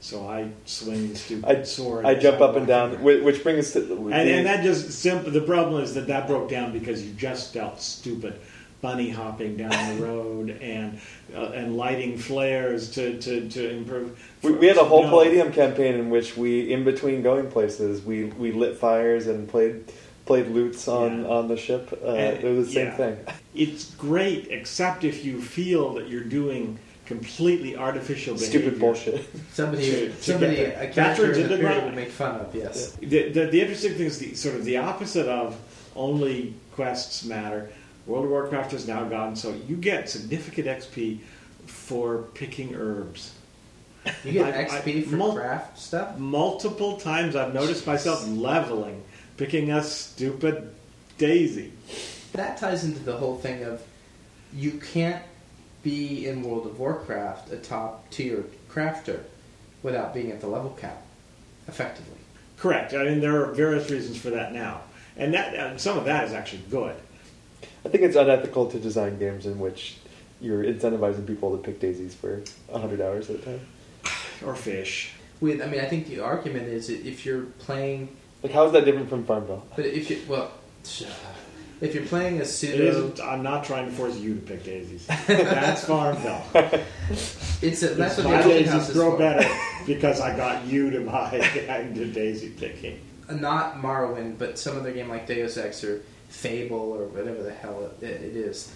[0.02, 2.06] So I swing the stupid I, sword.
[2.06, 5.32] I jump up and down, whi- which brings to and, and that just simple.
[5.32, 8.36] The problem is that that broke down because you just dealt stupid
[8.86, 11.00] bunny hopping down the road and
[11.36, 14.08] uh, and lighting flares to, to, to improve.
[14.44, 15.10] we, we had a whole No.
[15.10, 19.92] Palladium campaign in which we, in between going places, we, we lit fires and played
[20.28, 21.28] played lutes on, Yeah.
[21.30, 21.84] on the ship.
[22.04, 22.98] Uh, And- it was the same yeah.
[22.98, 23.18] thing.
[23.56, 28.60] It's great, except if you feel that you're doing completely artificial behavior.
[28.60, 29.26] Stupid bullshit.
[29.54, 32.54] Somebody, To- to somebody, a character in the into period would make fun of.
[32.56, 32.92] Yes.
[33.02, 35.56] The, the, the interesting thing is the sort of the opposite of
[35.96, 37.70] only quests matter.
[38.06, 41.20] World of Warcraft has now gotten so you get significant XP
[41.66, 43.34] for picking herbs.
[44.24, 46.18] You get I- I- XP for mul- craft stuff.
[46.18, 49.04] Multiple times I've noticed myself leveling,
[49.38, 50.70] picking a stupid
[51.18, 51.72] daisy.
[52.34, 53.82] That ties into the whole thing of
[54.54, 55.24] you can't
[55.82, 59.22] be in World of Warcraft a top tier crafter
[59.82, 61.02] without being at the level cap,
[61.68, 62.18] effectively.
[62.58, 62.94] Correct.
[62.94, 64.82] I mean, there are various reasons for that now,
[65.18, 66.96] and that and some of that is actually good.
[67.86, 69.98] I think it's unethical to design games in which
[70.42, 73.60] you're incentivizing people to pick daisies for 100 hours at a time.
[74.46, 75.14] Or fish.
[75.40, 78.72] With, I mean, I think the argument is that if you're playing, Like, how is
[78.74, 79.64] that different from Farmville?
[79.76, 80.52] but if you well,
[81.82, 83.20] if you're playing a It pseudo, isn't.
[83.22, 85.06] I'm not trying to force you to pick daisies.
[85.28, 86.42] That's Farmville.
[87.62, 89.18] it's a, that's what my the open daisies house is grow for.
[89.18, 89.50] better
[89.86, 91.32] because I got you to buy
[91.82, 93.00] into daisy picking.
[93.30, 96.02] not Morrowind, but some other game like Deus Ex or
[96.36, 98.74] Fable or whatever the hell it, it is.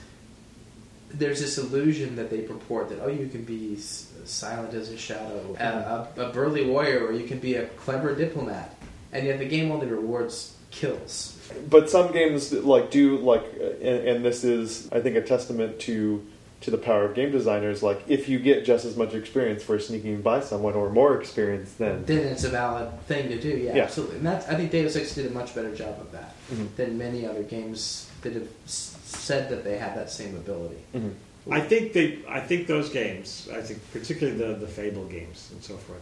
[1.10, 5.56] There's this illusion that they purport that oh you can be silent as a shadow,
[5.60, 8.76] a, a, a burly warrior, or you can be a clever diplomat,
[9.12, 11.38] and yet the game only rewards kills.
[11.70, 13.44] But some games like do like,
[13.82, 16.26] and, and this is I think a testament to
[16.62, 17.82] to the power of game designers.
[17.82, 21.74] Like, if you get just as much experience for sneaking by someone or more experience,
[21.74, 23.50] then Then it's a valid thing to do.
[23.50, 23.84] Yeah, Yeah.
[23.84, 24.18] absolutely.
[24.18, 26.68] And that's, I think Deus Ex did a much better job of that Mhm.
[26.76, 30.78] than many other games that have said that they have that same ability.
[30.94, 31.14] Mhm.
[31.50, 32.20] I think they.
[32.28, 33.48] I think those games.
[33.52, 36.02] I think particularly the the Fable games and so forth.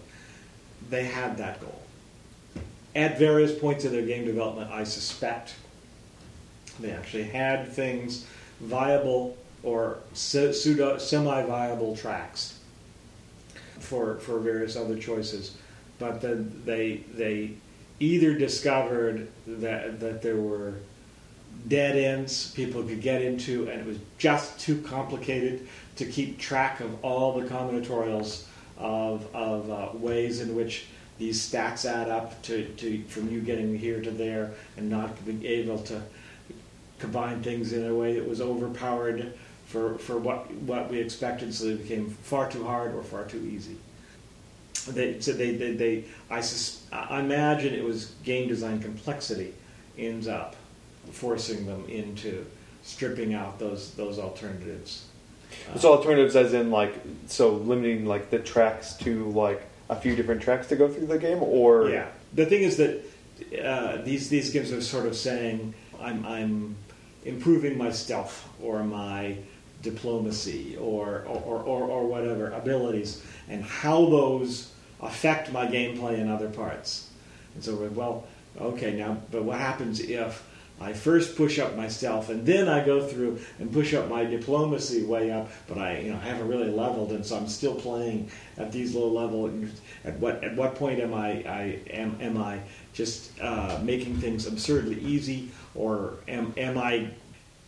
[0.89, 1.79] They had that goal.
[2.95, 5.53] At various points in their game development, I suspect
[6.79, 8.25] they actually had things
[8.59, 9.37] viable
[9.67, 12.57] or pseudo semi-viable tracks
[13.79, 15.57] for for various other choices,
[15.99, 16.21] but
[16.65, 17.51] they they
[17.99, 20.75] either discovered that that there were
[21.67, 26.79] dead ends people could get into, and it was just too complicated to keep track
[26.79, 28.45] of all the combinatorials
[28.77, 30.85] of, of uh, ways in which
[31.17, 35.43] these stats add up to, to from you getting here to there and not being
[35.43, 35.99] able to
[36.99, 39.33] combine things in a way that was overpowered
[39.67, 43.39] for, for what, what we expected, so they became far too hard or far too
[43.39, 43.75] easy.
[44.87, 49.53] They, so they, they, they I, sus- I imagine it was game design complexity
[49.97, 50.55] ends up
[51.11, 52.45] forcing them into
[52.83, 55.07] stripping out those those alternatives.
[55.73, 56.95] Uh, so alternatives as in like
[57.25, 61.17] so limiting like the tracks to like a few different tracks to go through the
[61.17, 63.03] game, or yeah, the thing is that
[63.61, 66.75] uh, these these games are sort of saying I'm, I'm
[67.25, 69.37] improving my stealth or my
[69.81, 74.71] diplomacy or, or, or, or whatever abilities and how those
[75.01, 77.09] affect my gameplay in other parts.
[77.55, 78.25] And so, we're, well,
[78.59, 80.43] okay, now, but what happens if
[80.79, 85.03] I first push up myself and then I go through and push up my diplomacy
[85.03, 88.29] way up, but I, you know, I haven't really leveled, and so I'm still playing
[88.57, 89.51] at these low level.
[90.05, 92.59] At what at what point am I, I am am I
[92.93, 97.09] just uh, making things absurdly easy, or am am I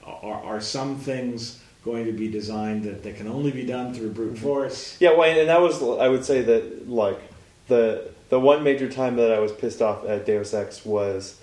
[0.05, 4.11] are, are some things going to be designed that, that can only be done through
[4.11, 4.43] brute mm-hmm.
[4.43, 4.97] force?
[4.99, 7.19] Yeah, well, and that was I would say that like
[7.67, 11.39] the the one major time that I was pissed off at Deus Ex was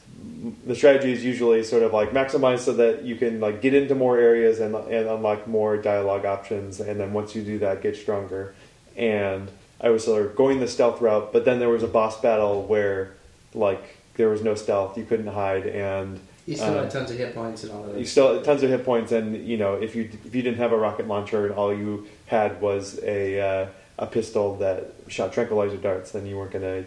[0.65, 3.95] the strategy is usually sort of like maximize so that you can like get into
[3.95, 7.97] more areas and and unlock more dialogue options, and then once you do that, get
[7.97, 8.55] stronger.
[8.97, 12.21] And I was sort of going the stealth route, but then there was a boss
[12.21, 13.15] battle where
[13.55, 17.19] like there was no stealth, you couldn't hide, and You still Um, had tons of
[17.19, 17.99] hit points and all of that.
[17.99, 20.59] you still had tons of hit points, and you know if you if you didn't
[20.59, 23.67] have a rocket launcher and all you had was a uh,
[23.99, 26.85] a pistol that shot tranquilizer darts, then you weren't going to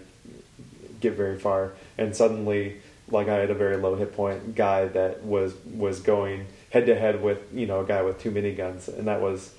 [1.02, 1.74] get very far.
[1.98, 2.78] And suddenly,
[3.12, 6.96] like I had a very low hit point guy that was was going head to
[6.96, 9.54] head with you know a guy with two miniguns, and that was,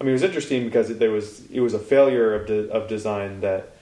[0.00, 2.88] I mean, it was interesting because there was it was a failure of de- of
[2.88, 3.75] design that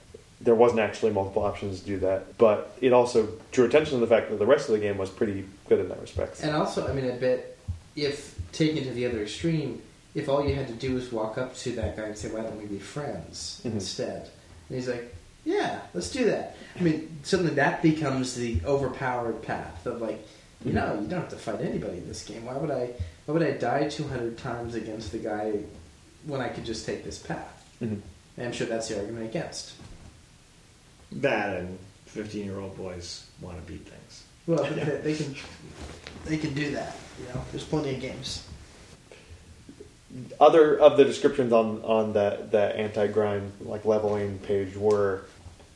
[0.45, 4.07] there wasn't actually multiple options to do that, but it also drew attention to the
[4.07, 6.40] fact that the rest of the game was pretty good in that respect.
[6.42, 7.57] And also, I mean, I bet
[7.97, 9.80] if taken to the other extreme,
[10.14, 12.42] if all you had to do was walk up to that guy and say, "Why
[12.42, 13.72] don't we be friends Mhm.
[13.72, 14.28] instead?"
[14.68, 15.14] and he's like,
[15.45, 20.20] "Yeah, let's do that." I mean, suddenly that becomes the overpowered path of like,
[20.64, 20.74] you Mhm.
[20.74, 22.45] know, you don't have to fight anybody in this game.
[22.45, 22.90] Why would I?
[23.26, 25.53] Why would I die two hundred times against the guy
[26.26, 27.64] when I could just take this path?
[27.82, 28.01] Mhm.
[28.36, 29.72] And I'm sure that's the argument against.
[31.14, 34.24] That and 15 year old boys want to beat things.
[34.46, 35.34] Well, but they, they can
[36.26, 36.96] they can do that.
[37.20, 38.46] You know, there's plenty of games.
[40.40, 45.22] other of the descriptions on on that that anti grind like leveling page were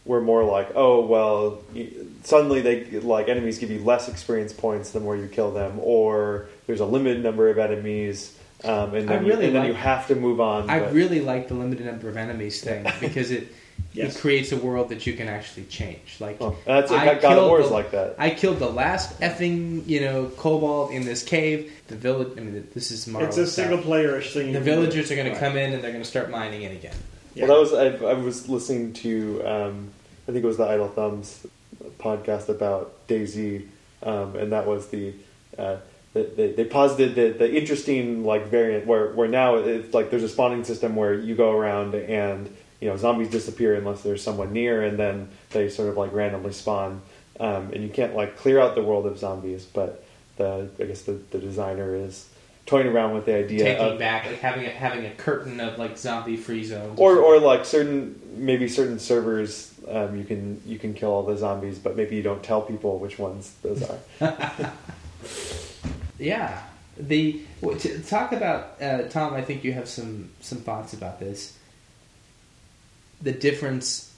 [0.05, 1.91] were more like oh well y-
[2.23, 6.49] suddenly they like enemies give you less experience points the more you kill them or
[6.67, 8.35] there's a limited number of enemies
[8.65, 10.69] um, and then, really you, and then like- you have to move on.
[10.69, 13.49] I but- really like the limited number of enemies thing because it
[13.95, 14.17] Yes.
[14.17, 16.17] it creates a world that you can actually change.
[16.21, 18.15] Like Oh, and that's I God of killed War is the- like that.
[18.19, 21.73] I killed the last effing you know kobold in this cave.
[21.89, 22.37] The village.
[22.37, 23.29] I mean, this is Marvel.
[23.29, 23.67] It's a stuff.
[23.69, 24.49] single playerish thing.
[24.53, 24.75] The can do.
[24.75, 25.35] villagers are going Right.
[25.35, 26.95] to come in and they're going to start mining it again.
[27.35, 27.47] Yeah.
[27.47, 29.91] Well, that was I, I was listening to um,
[30.29, 31.47] I think it was the Idle Thumbs
[31.99, 33.67] podcast about DayZ,
[34.03, 35.15] um, and that was the
[35.59, 35.77] uh,
[36.15, 40.29] they, they posited the, the interesting like variant where where now it's like there's a
[40.29, 44.83] spawning system where you go around and you know zombies disappear unless there's someone near,
[44.83, 47.03] and then they sort of like randomly spawn,
[47.41, 50.05] um, and you can't like clear out the world of zombies, but
[50.37, 52.29] the I guess the, the designer is
[52.67, 55.59] toying around with the idea of Taking of back, like having a, having a curtain
[55.59, 56.99] of like zombie free zones.
[56.99, 61.37] or or like certain maybe certain servers um, you can you can kill all the
[61.37, 64.73] zombies, but maybe you don't tell people which ones those are.
[66.19, 66.63] Yeah.
[66.97, 67.43] The
[67.79, 69.35] to talk about uh, Tom.
[69.35, 71.57] I think you have some some thoughts about this.
[73.23, 74.15] The difference,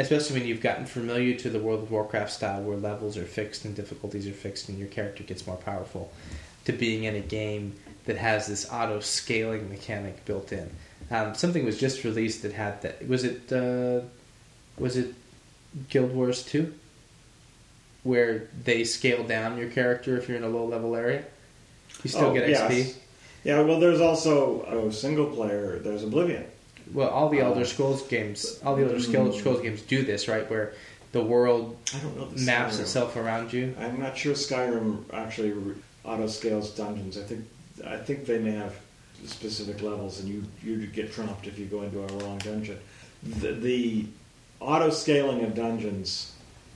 [0.00, 3.64] especially when you've gotten familiar to the World of Warcraft style, where levels are fixed
[3.64, 6.10] and difficulties are fixed, and your character gets more powerful,
[6.64, 7.74] to being in a game
[8.06, 10.70] that has this auto scaling mechanic built in.
[11.10, 13.06] Um, something was just released that had that.
[13.08, 13.52] Was it?
[13.52, 14.00] Uh,
[14.78, 15.14] was it
[15.88, 16.72] Guild Wars two?
[18.04, 21.22] where they scale down your character if you're in a low level area.
[22.02, 22.60] You still Oh, get yes.
[22.68, 22.94] XP.
[23.44, 25.78] Yeah, well, there's also a single player.
[25.78, 26.44] There's Oblivion.
[26.92, 30.28] Well, all the Elder Uh, Scrolls games, all the Elder Scrolls Scrolls games do this,
[30.28, 30.48] right?
[30.50, 30.74] Where
[31.12, 32.26] the world I don't know.
[32.26, 32.80] The maps Skyrim.
[32.80, 33.74] itself around you.
[33.78, 35.52] I'm not sure Skyrim actually
[36.04, 37.18] auto scales dungeons.
[37.18, 37.44] I think
[37.86, 38.74] I think they may have
[39.24, 42.78] specific levels, and you you get trumped if you go into a wrong dungeon.
[43.22, 44.06] The, the
[44.60, 46.32] auto scaling of dungeons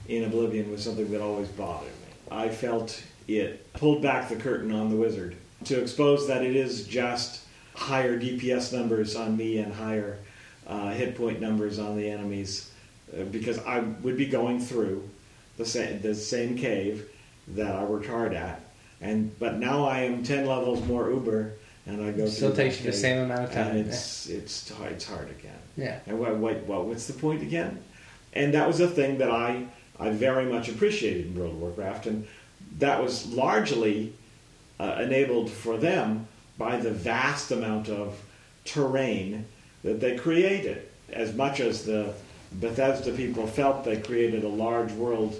[0.07, 2.07] in Oblivion was something that always bothered me.
[2.31, 6.87] I felt it pulled back the curtain on the wizard to expose that it is
[6.87, 7.41] just
[7.77, 10.17] higher DPS numbers on me and higher
[10.65, 12.71] uh, hit point numbers on the enemies,
[13.17, 15.07] uh, because I would be going through
[15.57, 17.09] the same the same cave
[17.49, 18.61] that I worked hard at,
[18.99, 21.53] and but now I am ten levels more uber,
[21.85, 23.67] and I go still takes you the same amount of time.
[23.67, 25.59] and it's it's hard, it's hard again.
[25.77, 25.99] Yeah.
[26.07, 27.81] And what, what, what, what's the point again?
[28.33, 29.67] And that was a thing that I,
[29.99, 32.27] I very much appreciated in World of Warcraft, and
[32.79, 34.13] that was largely
[34.79, 36.27] uh, enabled for them
[36.57, 38.19] by the vast amount of
[38.65, 39.45] terrain
[39.83, 40.87] that they created.
[41.11, 42.13] As much as the
[42.53, 45.39] Bethesda people felt they created a large world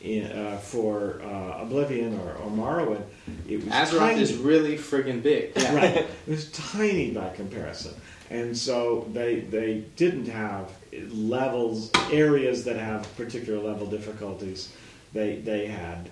[0.00, 3.02] in, uh, for uh, Oblivion or, or Morrowind,
[3.48, 4.20] it was Azeroth tiny.
[4.20, 5.52] is really friggin' big.
[5.56, 5.74] Yeah.
[5.74, 5.96] right.
[5.96, 7.94] It was tiny by comparison,
[8.30, 10.70] and so they they didn't have
[11.10, 14.72] levels areas that have particular level difficulties.
[15.12, 16.08] They they had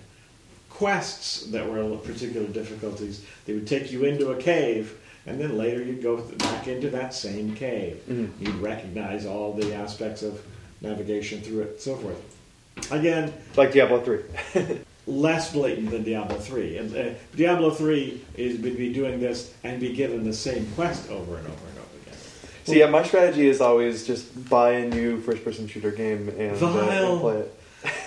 [0.76, 3.24] quests that were particular difficulties.
[3.46, 7.14] They would take you into a cave, and then later you'd go back into that
[7.14, 8.02] same cave.
[8.38, 10.42] You'd recognize all the aspects of
[10.82, 12.92] navigation through it, and so forth.
[12.92, 14.20] Again, Like Diablo three.
[15.06, 16.78] less blatant than Diablo 3.
[16.78, 21.08] And uh, Diablo 3 is would be doing this and be given the same quest
[21.10, 22.18] over and over and over again.
[22.64, 26.66] So yeah, my strategy is always just buy a new first-person shooter game and, uh,
[26.66, 27.58] and play it.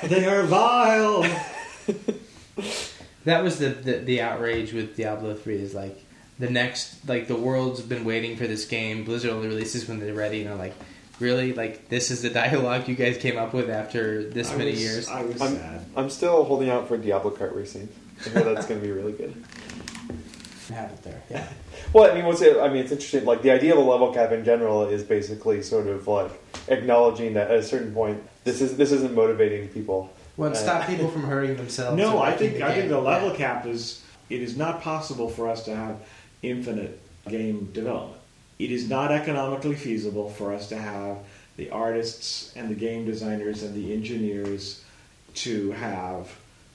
[0.03, 1.25] They are vile.
[3.29, 5.97] That was the, the the outrage with Diablo three is like
[6.39, 9.03] the next like the world's been waiting for this game.
[9.03, 10.73] Blizzard only releases when they're ready, and I'm like,
[11.19, 11.53] really?
[11.53, 14.81] Like this is the dialogue you guys came up with after this I many was-
[14.81, 15.07] years?
[15.09, 15.85] I was I'm, sad.
[15.95, 17.87] I'm still holding out for Diablo Kart Racing.
[18.25, 19.33] I hear that's going to be really good.
[20.73, 21.47] Have it there, yeah.
[21.93, 22.57] Well, I mean, what's it?
[22.57, 23.25] I mean, it's interesting.
[23.25, 26.31] Like the idea of a level cap in general is basically sort of like
[26.67, 30.11] acknowledging that at a certain point, this is this isn't motivating people.
[30.39, 31.97] Well, Uh, stop people from hurting themselves.
[31.97, 33.35] No, I think the I think the level Yeah.
[33.35, 35.97] cap is it is not possible for us to have
[36.41, 38.21] infinite game development.
[38.57, 41.17] It is not economically feasible for us to have
[41.57, 44.81] the artists and the game designers and the engineers
[45.35, 46.29] to have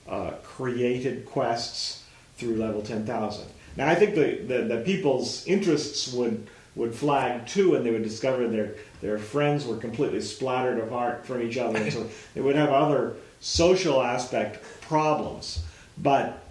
[0.07, 2.03] uh, created quests
[2.37, 3.47] through level 10,000.
[3.79, 6.47] Now, I think the, the, the people's interests would
[6.77, 11.41] would flag too, and they would discover their their friends were completely splattered apart from
[11.41, 13.15] each other, and so they would have other
[13.45, 15.63] social aspect problems.
[15.99, 16.43] But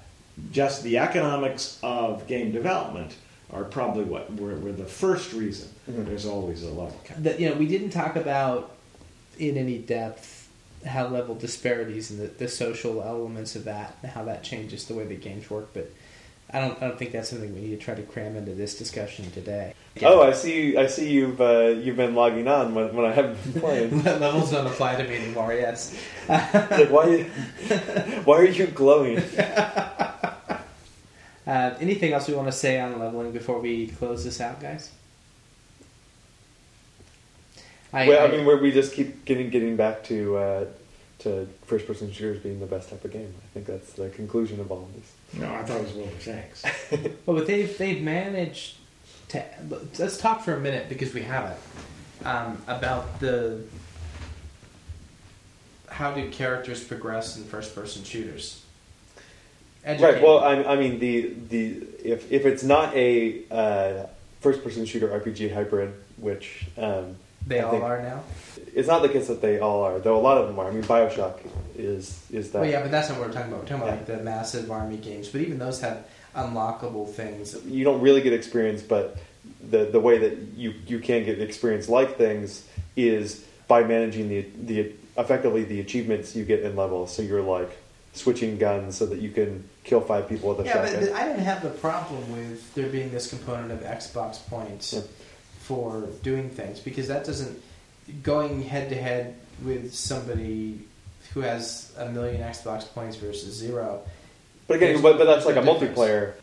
[0.52, 3.16] just the economics of game development
[3.52, 6.06] are probably what were, were the first reason mm-hmm.
[6.06, 7.18] there's always a level cap.
[7.20, 8.72] that you know we didn't talk about
[9.38, 10.50] in any depth
[10.88, 14.94] how level disparities and the, the social elements of that and how that changes the
[14.96, 15.92] way the games work but
[16.54, 18.78] I don't, I don't think that's something we need to try to cram into this
[18.78, 19.74] discussion today.
[20.04, 20.78] Oh, I see.
[20.78, 24.04] I see you've uh, you've been logging on when, when I haven't been playing.
[24.20, 25.52] Levels don't apply to me anymore.
[25.54, 26.00] Yes.
[26.30, 27.24] like, why?
[28.24, 29.22] Why are you glowing?
[31.46, 34.90] Uh, anything else we want to say on leveling before we close this out, guys?
[37.92, 40.66] I, well, I I- mean, where we just keep getting getting back to uh,
[41.20, 43.34] to first person shooters being the best type of game.
[43.44, 45.12] I think that's the conclusion of all of this.
[45.40, 46.64] No, I thought it was Wilbur Shanks.
[47.26, 48.76] Well, but they've they've managed
[49.30, 49.44] to.
[49.98, 51.58] Let's talk for a minute because we haven't
[52.26, 53.62] um, about the
[55.88, 58.64] how do characters progress in first person shooters.
[59.86, 60.22] Right.
[60.22, 64.06] Well, I, I mean, the the if if it's not a uh,
[64.42, 67.16] first person shooter RPG hybrid, which um,
[67.46, 68.24] they I all think- are now.
[68.74, 70.68] it's not the case that they all are, though a lot of them are.
[70.68, 71.40] I mean, Bioshock
[71.78, 72.62] is is that.
[72.62, 73.62] Well, yeah, but that's not what we're talking about.
[73.64, 74.14] We're talking about Yeah.
[74.14, 76.06] like the massive army games, but even those have
[76.36, 77.56] unlockable things.
[77.66, 79.18] you don't really get experience, but
[79.70, 82.64] the the way that you you can get experience like things
[82.96, 87.14] is by managing the the effectively the achievements you get in levels.
[87.16, 87.78] So you're like
[88.14, 91.06] switching guns so that you can kill five people with a Yeah, but, shotgun.
[91.10, 95.02] but I didn't have the problem with there being this component of Xbox points Yeah.
[95.62, 97.60] for doing things because that doesn't
[98.22, 100.82] going head to head with somebody
[101.34, 104.02] who has a million Xbox points versus zero.
[104.68, 105.98] But again, but, but that's like a difference.
[105.98, 106.34] multiplayer,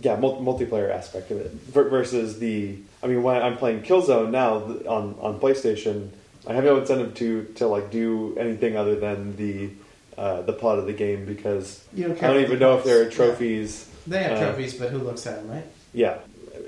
[0.00, 2.78] yeah, mul- multiplayer aspect of it ver- versus the.
[3.02, 4.56] I mean, when I'm playing Killzone now
[4.88, 6.08] on on PlayStation,
[6.46, 9.70] I have no incentive to to like do anything other than the
[10.16, 13.00] uh, the plot of the game because You don't I don't even know if there
[13.00, 13.10] are Yeah.
[13.10, 13.88] trophies.
[14.06, 15.64] They have Uh, trophies, but who looks at them, right?
[15.92, 16.18] Yeah,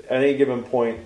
[0.09, 0.99] at any given point,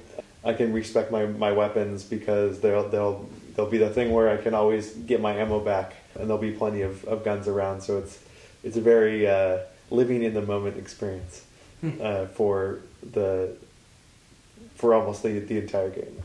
[0.44, 4.38] I can respec my, my weapons because they'll they'll they'll be the thing where I
[4.38, 7.82] can always get my ammo back, and there'll be plenty of, of guns around.
[7.82, 8.20] So it's
[8.64, 9.60] it's a very uh,
[9.90, 11.46] living in the moment experience
[12.02, 12.80] uh, for
[13.12, 13.56] the
[14.76, 16.24] for almost the the entire game,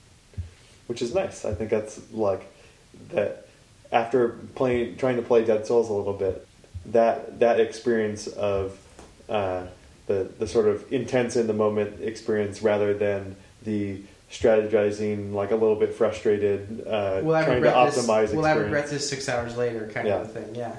[0.86, 1.44] which is nice.
[1.44, 2.52] I think that's like
[3.10, 3.48] that
[3.92, 6.46] after playing trying to play Dark Souls a little bit,
[6.86, 8.78] that that experience of
[9.28, 9.66] uh,
[10.06, 14.00] the the sort of intense in the moment experience rather than the
[14.30, 18.06] strategizing like a little bit frustrated uh, Will trying to regret this?
[18.06, 19.88] optimize Will I regret this six hours later?
[19.92, 20.16] Kind Yeah.
[20.20, 20.54] of thing.
[20.54, 20.74] Yeah.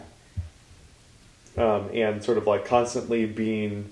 [1.57, 3.89] um, and sort of like constantly being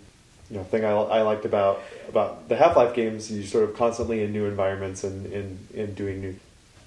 [0.50, 3.76] you know thing I, I liked about about the Half Life games you sort of
[3.76, 6.36] constantly in new environments and in in doing new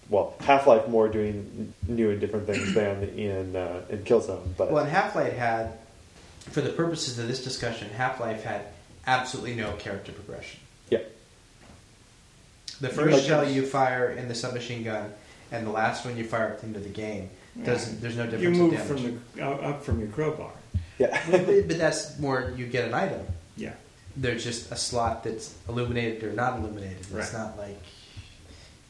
[0.09, 4.71] well Half Life more doing new and different things than in uh, in Killzone but
[4.71, 5.73] Well, and Half Life had,
[6.51, 8.63] for the purposes of this discussion, Half Life had
[9.07, 10.61] absolutely no character progression.
[12.81, 15.13] Yeah The first Like- shell you fire in the submachine gun,
[15.53, 17.31] and the last one you fire at the end of the game,
[17.65, 18.01] doesn't.
[18.01, 18.43] There's no difference.
[18.43, 18.87] You in move damage.
[18.89, 20.53] from the up up from your crowbar.
[20.99, 21.19] Yeah.
[21.31, 23.27] but, but that's more you get an item.
[23.57, 23.73] Yeah.
[24.17, 26.99] There's just a slot that's illuminated or not illuminated.
[27.01, 27.33] It's Right.
[27.33, 27.79] not like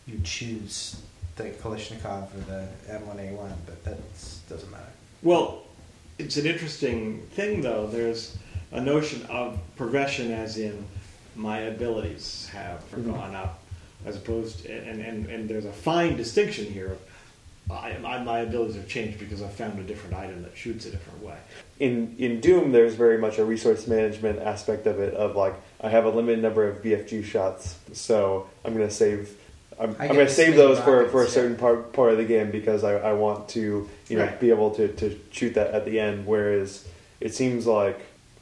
[0.07, 1.01] you choose
[1.37, 3.99] the Kalashnikov or the M1A1, but that
[4.49, 4.85] doesn't matter.
[5.23, 5.63] Well,
[6.19, 7.87] it's an interesting thing, though.
[7.87, 8.37] There's
[8.73, 10.85] a notion of progression, as in
[11.37, 13.07] my abilities have Mhm.
[13.13, 13.60] gone up,
[14.07, 16.97] as opposed, and, and, and there's a fine distinction here.
[17.71, 20.91] I, my, my abilities have changed because I found a different item that shoots a
[20.91, 21.37] different way.
[21.79, 25.15] in in Doom, there's very much a resource management aspect of it.
[25.15, 29.37] Of like, I have a limited number of BFG shots, so I'm going to save.
[29.79, 31.31] I'm, I I'm going to save those for, rockets, for a yeah.
[31.31, 34.41] certain part part of the game because I, I want to you know Right.
[34.41, 36.27] be able to, to shoot that at the end.
[36.27, 36.89] Whereas
[37.21, 38.01] it seems like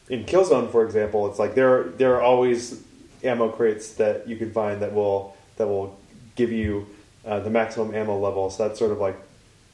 [0.08, 2.82] in Killzone, for example, it's like there are, there are always
[3.22, 5.98] ammo crates that you can find that will that will
[6.36, 6.86] give you
[7.26, 8.48] uh, the maximum ammo level.
[8.50, 9.16] So that's sort of like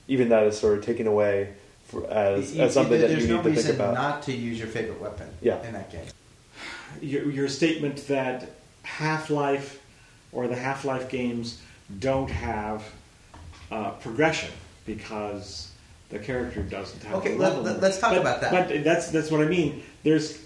[0.09, 1.55] even that is sort of taken away
[1.87, 3.95] for, as, You- as something you- that you need no to think reason about.
[3.95, 5.29] not to use your favorite weapon.
[5.41, 5.63] Yeah.
[5.67, 6.05] in that game.
[7.01, 8.51] Your, your statement that
[8.83, 9.83] Half Life
[10.33, 11.61] or the Half Life games
[12.01, 12.83] don't have
[13.71, 14.51] uh, progression
[14.87, 15.71] because
[16.11, 17.17] the character doesn't have.
[17.19, 17.63] Okay, the let- level.
[17.65, 18.51] let- let's talk But- about that.
[18.69, 19.83] But that's that's what I mean.
[20.03, 20.39] There's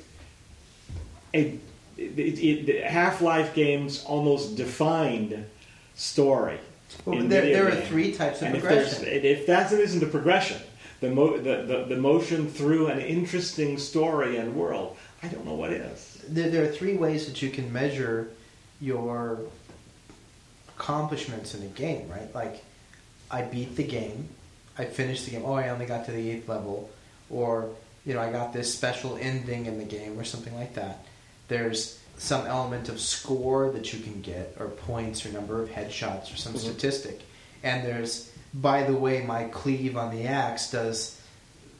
[1.34, 1.58] a
[1.98, 5.44] it, it, Half Life games almost defined
[5.94, 6.58] story.
[7.04, 9.04] Well, there, there are three types of And if, progression.
[9.06, 10.60] if that isn't a progression,
[11.00, 15.54] the, mo- the, the, the motion through an interesting story and world, I don't know
[15.54, 16.24] what is.
[16.28, 18.28] There, there are three ways that you can measure
[18.80, 19.40] your
[20.68, 22.32] accomplishments in a game, right?
[22.34, 22.64] Like,
[23.30, 24.28] I beat the game,
[24.78, 25.42] I finished the game.
[25.44, 26.88] Oh, I only got to the eighth level,
[27.28, 27.68] or
[28.06, 31.04] you know, I got this special ending in the game, or something like that.
[31.48, 36.32] There's some element of score that you can get, or points, or number of headshots,
[36.32, 36.58] or some Mhm.
[36.58, 37.20] statistic.
[37.62, 41.16] And there's, by the way, my cleave on the axe does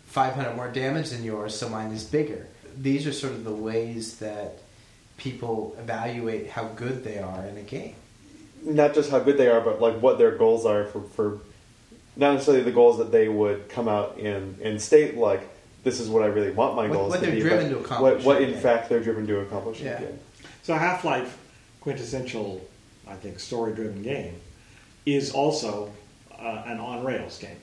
[0.06, 2.46] 500 more damage than yours, so mine is bigger.
[2.80, 4.58] These are sort of the ways that
[5.16, 7.94] people evaluate how good they are in a game.
[8.64, 11.38] not just how good they are, but like what their goals are for, for
[12.16, 15.48] not necessarily the goals that they would come out and, and state like
[15.84, 17.78] this is what I really want my What- goals what to they're be, driven but
[17.78, 18.62] to accomplish What, what in in game.
[18.62, 19.78] fact they're driven to accomplish.
[19.80, 20.00] in the Yeah.
[20.00, 20.18] game.
[20.62, 21.38] So Half Life,
[21.80, 22.60] quintessential,
[23.06, 24.34] I think, story driven game,
[25.06, 25.90] is also
[26.38, 27.56] uh, an on rails game.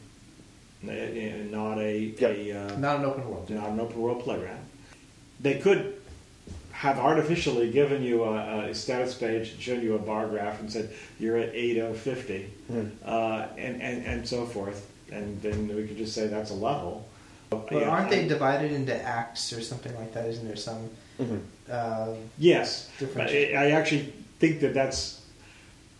[0.85, 2.21] Uh, uh, Not a, Yep.
[2.37, 3.49] a uh, Not an open world.
[3.49, 4.59] not an open world playground.
[5.39, 5.93] They could
[6.73, 10.69] have artificially given you a, a status page and shown you a bar graph and
[10.71, 10.89] said
[11.19, 12.87] you're at 8 of 50 Hmm.
[13.05, 14.85] uh, and, and, and so forth.
[15.11, 17.07] And then we could just say that's a level.
[17.69, 20.27] But Yeah, aren't they divided into acts or something like that?
[20.27, 20.89] Isn't there some?
[21.19, 21.39] Mhm.
[21.69, 25.21] Uh, Yes, Different- I I actually think that that's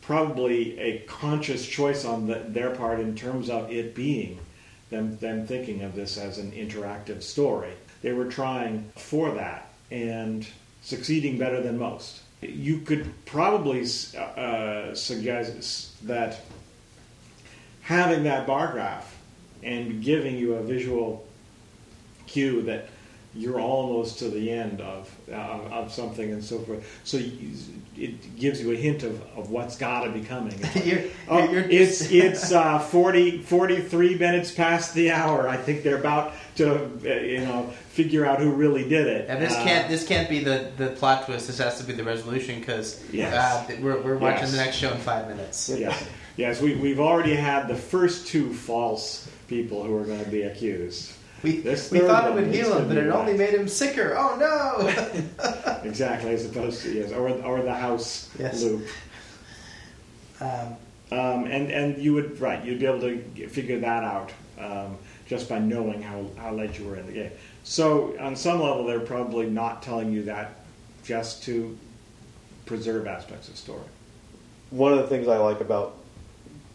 [0.01, 4.37] probably a conscious choice on the, their part in terms of it being
[4.91, 7.71] them them thinking of this as an interactive story.
[8.03, 10.45] They were trying for that and
[10.83, 12.21] succeeding better than most.
[12.41, 13.81] You could probably
[14.15, 16.41] uh, suggest that
[17.81, 19.15] having that bar graph
[19.63, 21.24] and giving you a visual
[22.27, 22.87] cue that
[23.37, 26.87] you're almost to the end of uh, of something and so forth.
[27.03, 27.51] So you,
[27.97, 30.57] it gives you a hint of, of what's got to be coming.
[30.83, 35.49] You're- Oh, you're- it's it's uh, 40, 43 minutes past the hour.
[35.49, 39.25] I think they're about to uh, you know figure out who really did it.
[39.29, 41.47] and this Uh, can't this can't be the, the plot twist.
[41.47, 43.33] This has to be the resolution because Yes.
[43.33, 44.51] uh, we're, we're watching Yes.
[44.51, 45.67] the next show in five minutes.
[45.77, 46.61] yes, yes.
[46.61, 51.11] We we've already had the first two false people who are going to be accused.
[51.45, 53.39] We, This we thought it would heal him, but it only right.
[53.39, 54.15] made him sicker.
[54.17, 55.23] Oh no!
[55.83, 58.63] Exactly, as opposed to yes, or or the house Yes.
[58.63, 58.87] loop.
[60.41, 60.75] um,
[61.11, 64.97] Um, and and you would right, you'd be able to figure that out um,
[65.27, 67.31] just by knowing how, how late you were in the game.
[67.63, 70.55] So on some level, they're probably not telling you that
[71.03, 71.77] just to
[72.65, 73.83] preserve aspects of story.
[74.71, 75.95] One of the things I like about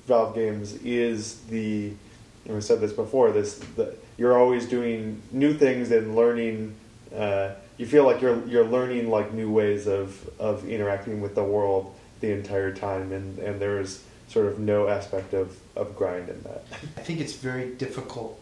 [0.06, 1.92] Valve games is the,
[2.44, 6.76] and we said this before, this the, you're always doing new things and learning.
[7.16, 11.42] Uh, you feel like you're you're learning like new ways of, of interacting with the
[11.42, 16.40] world the entire time, and, and there's sort of no aspect of, of grind in
[16.42, 16.62] that.
[16.98, 18.38] I think it's very difficult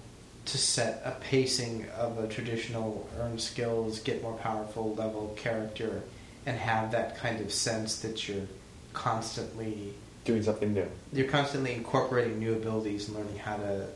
[0.46, 6.02] to set a pacing of a traditional earn skills, get more powerful level character,
[6.44, 8.48] and have that kind of sense that you're
[8.92, 9.94] constantly
[10.24, 10.86] Doing something new.
[11.12, 13.86] you're constantly incorporating new abilities and learning how to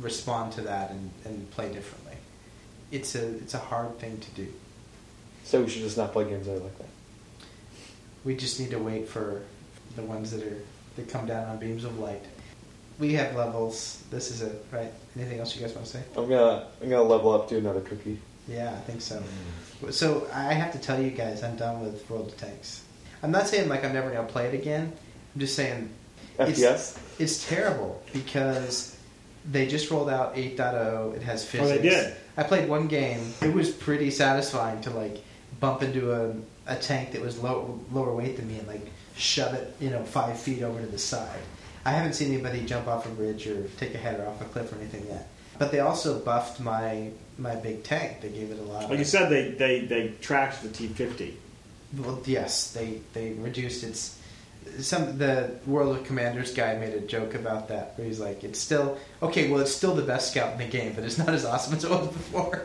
[0.00, 2.16] respond to that and, and play differently.
[2.90, 4.48] It's a it's a hard thing to do.
[5.44, 6.88] So we should just not play games that are like that.
[8.24, 9.42] We just need to wait for
[9.96, 10.58] the ones that are
[10.96, 12.22] that come down on beams of light.
[12.98, 14.02] we have levels.
[14.10, 14.92] This is it, right?
[15.16, 16.02] Anything else you guys want to say?
[16.16, 18.20] I'm gonna I'm gonna level up to another cookie.
[18.48, 19.22] Yeah, I think so.
[19.82, 19.92] Mm.
[19.92, 22.82] So I have to tell you guys, I'm done with World of Tanks.
[23.22, 24.92] I'm not saying like I'm never gonna play it again.
[25.34, 25.88] I'm just saying
[26.38, 28.91] It's- it's terrible because
[29.50, 31.16] they just rolled out 8.0.
[31.16, 31.70] It has physics.
[31.70, 32.14] Oh, they did.
[32.36, 33.32] I played one game.
[33.40, 35.22] It was pretty satisfying to like
[35.60, 36.34] bump into a,
[36.66, 38.86] a tank that was low, lower weight than me and like
[39.16, 41.40] shove it, you know, five feet over to the side.
[41.84, 44.72] I haven't seen anybody jump off a bridge or take a header off a cliff
[44.72, 45.28] or anything yet.
[45.58, 48.20] But they also buffed my my big tank.
[48.20, 48.84] They gave it a lot.
[48.84, 51.34] Like of, you said, they, they, they tracked the T50.
[51.98, 54.18] Well, yes, they they reduced its.
[54.80, 58.58] Some the World of Commanders guy made a joke about that, where he's like, "It's
[58.58, 59.50] still okay.
[59.50, 61.84] Well, it's still the best scout in the game, but it's not as awesome as
[61.84, 62.64] it was before."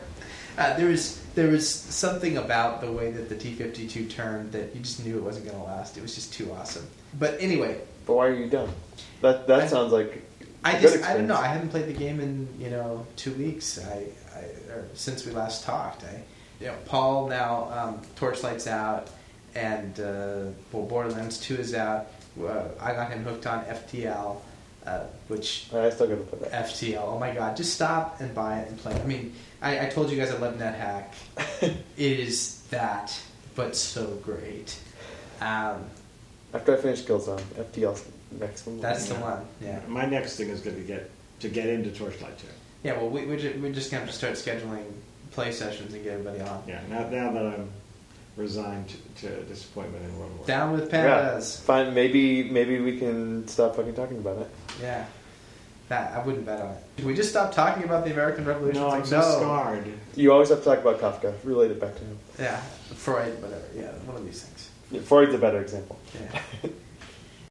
[0.56, 4.52] Uh, there was there was something about the way that the T fifty two turned
[4.52, 5.96] that you just knew it wasn't going to last.
[5.96, 6.86] It was just too awesome.
[7.18, 8.70] But anyway, But why are you done?
[9.20, 10.22] That that I- sounds like
[10.64, 11.36] I just I don't know.
[11.36, 13.78] I haven't played the game in you know two weeks.
[13.78, 14.06] I,
[14.36, 14.40] I
[14.72, 16.02] or since we last talked.
[16.04, 16.22] I
[16.60, 19.10] you know Paul now um, Torchlight's out
[19.58, 22.06] and uh, well, Borderlands Two is out.
[22.40, 24.36] Uh, I got him hooked on FTL,
[24.86, 26.66] uh, which I still gotta play that.
[26.66, 27.02] FTL.
[27.02, 27.56] Oh my god!
[27.56, 28.92] Just stop and buy it and play.
[28.94, 29.00] it.
[29.02, 31.06] I mean, I, I told you guys I love NetHack.
[31.62, 33.18] it is that,
[33.56, 34.78] but so great.
[35.40, 35.84] Um,
[36.54, 37.40] After I finish Killzone,
[37.72, 38.80] FTL's next one.
[38.80, 39.20] that's the Yeah.
[39.20, 39.46] one.
[39.60, 39.80] Yeah.
[39.88, 41.10] My next thing is going to get
[41.40, 42.46] to get into Torchlight 2.
[42.84, 42.96] Yeah.
[42.98, 44.84] Well, we, we're, just, we're just gonna have to start scheduling
[45.30, 46.62] play sessions and get everybody on.
[46.66, 47.68] Yeah, now, now that I'm
[48.38, 50.46] resigned to, to disappointment in World War.
[50.46, 51.60] Down with Yeah, pandas.
[51.60, 51.92] fine.
[51.92, 54.50] Maybe maybe we can stop fucking talking about it.
[54.80, 55.04] Yeah.
[55.88, 56.84] That I wouldn't bet on it.
[56.98, 58.80] Should we just stop talking about the American Revolution?
[58.80, 59.38] No, I'm It's so like, no.
[59.38, 59.92] scarred.
[60.16, 61.32] You always have to talk about Kafka.
[61.44, 62.18] Relate it back to him.
[62.38, 62.56] Yeah,
[62.94, 63.64] Freud, whatever.
[63.74, 65.06] Yeah, one of these things.
[65.06, 65.98] Freud's a better example.
[66.14, 66.40] Yeah.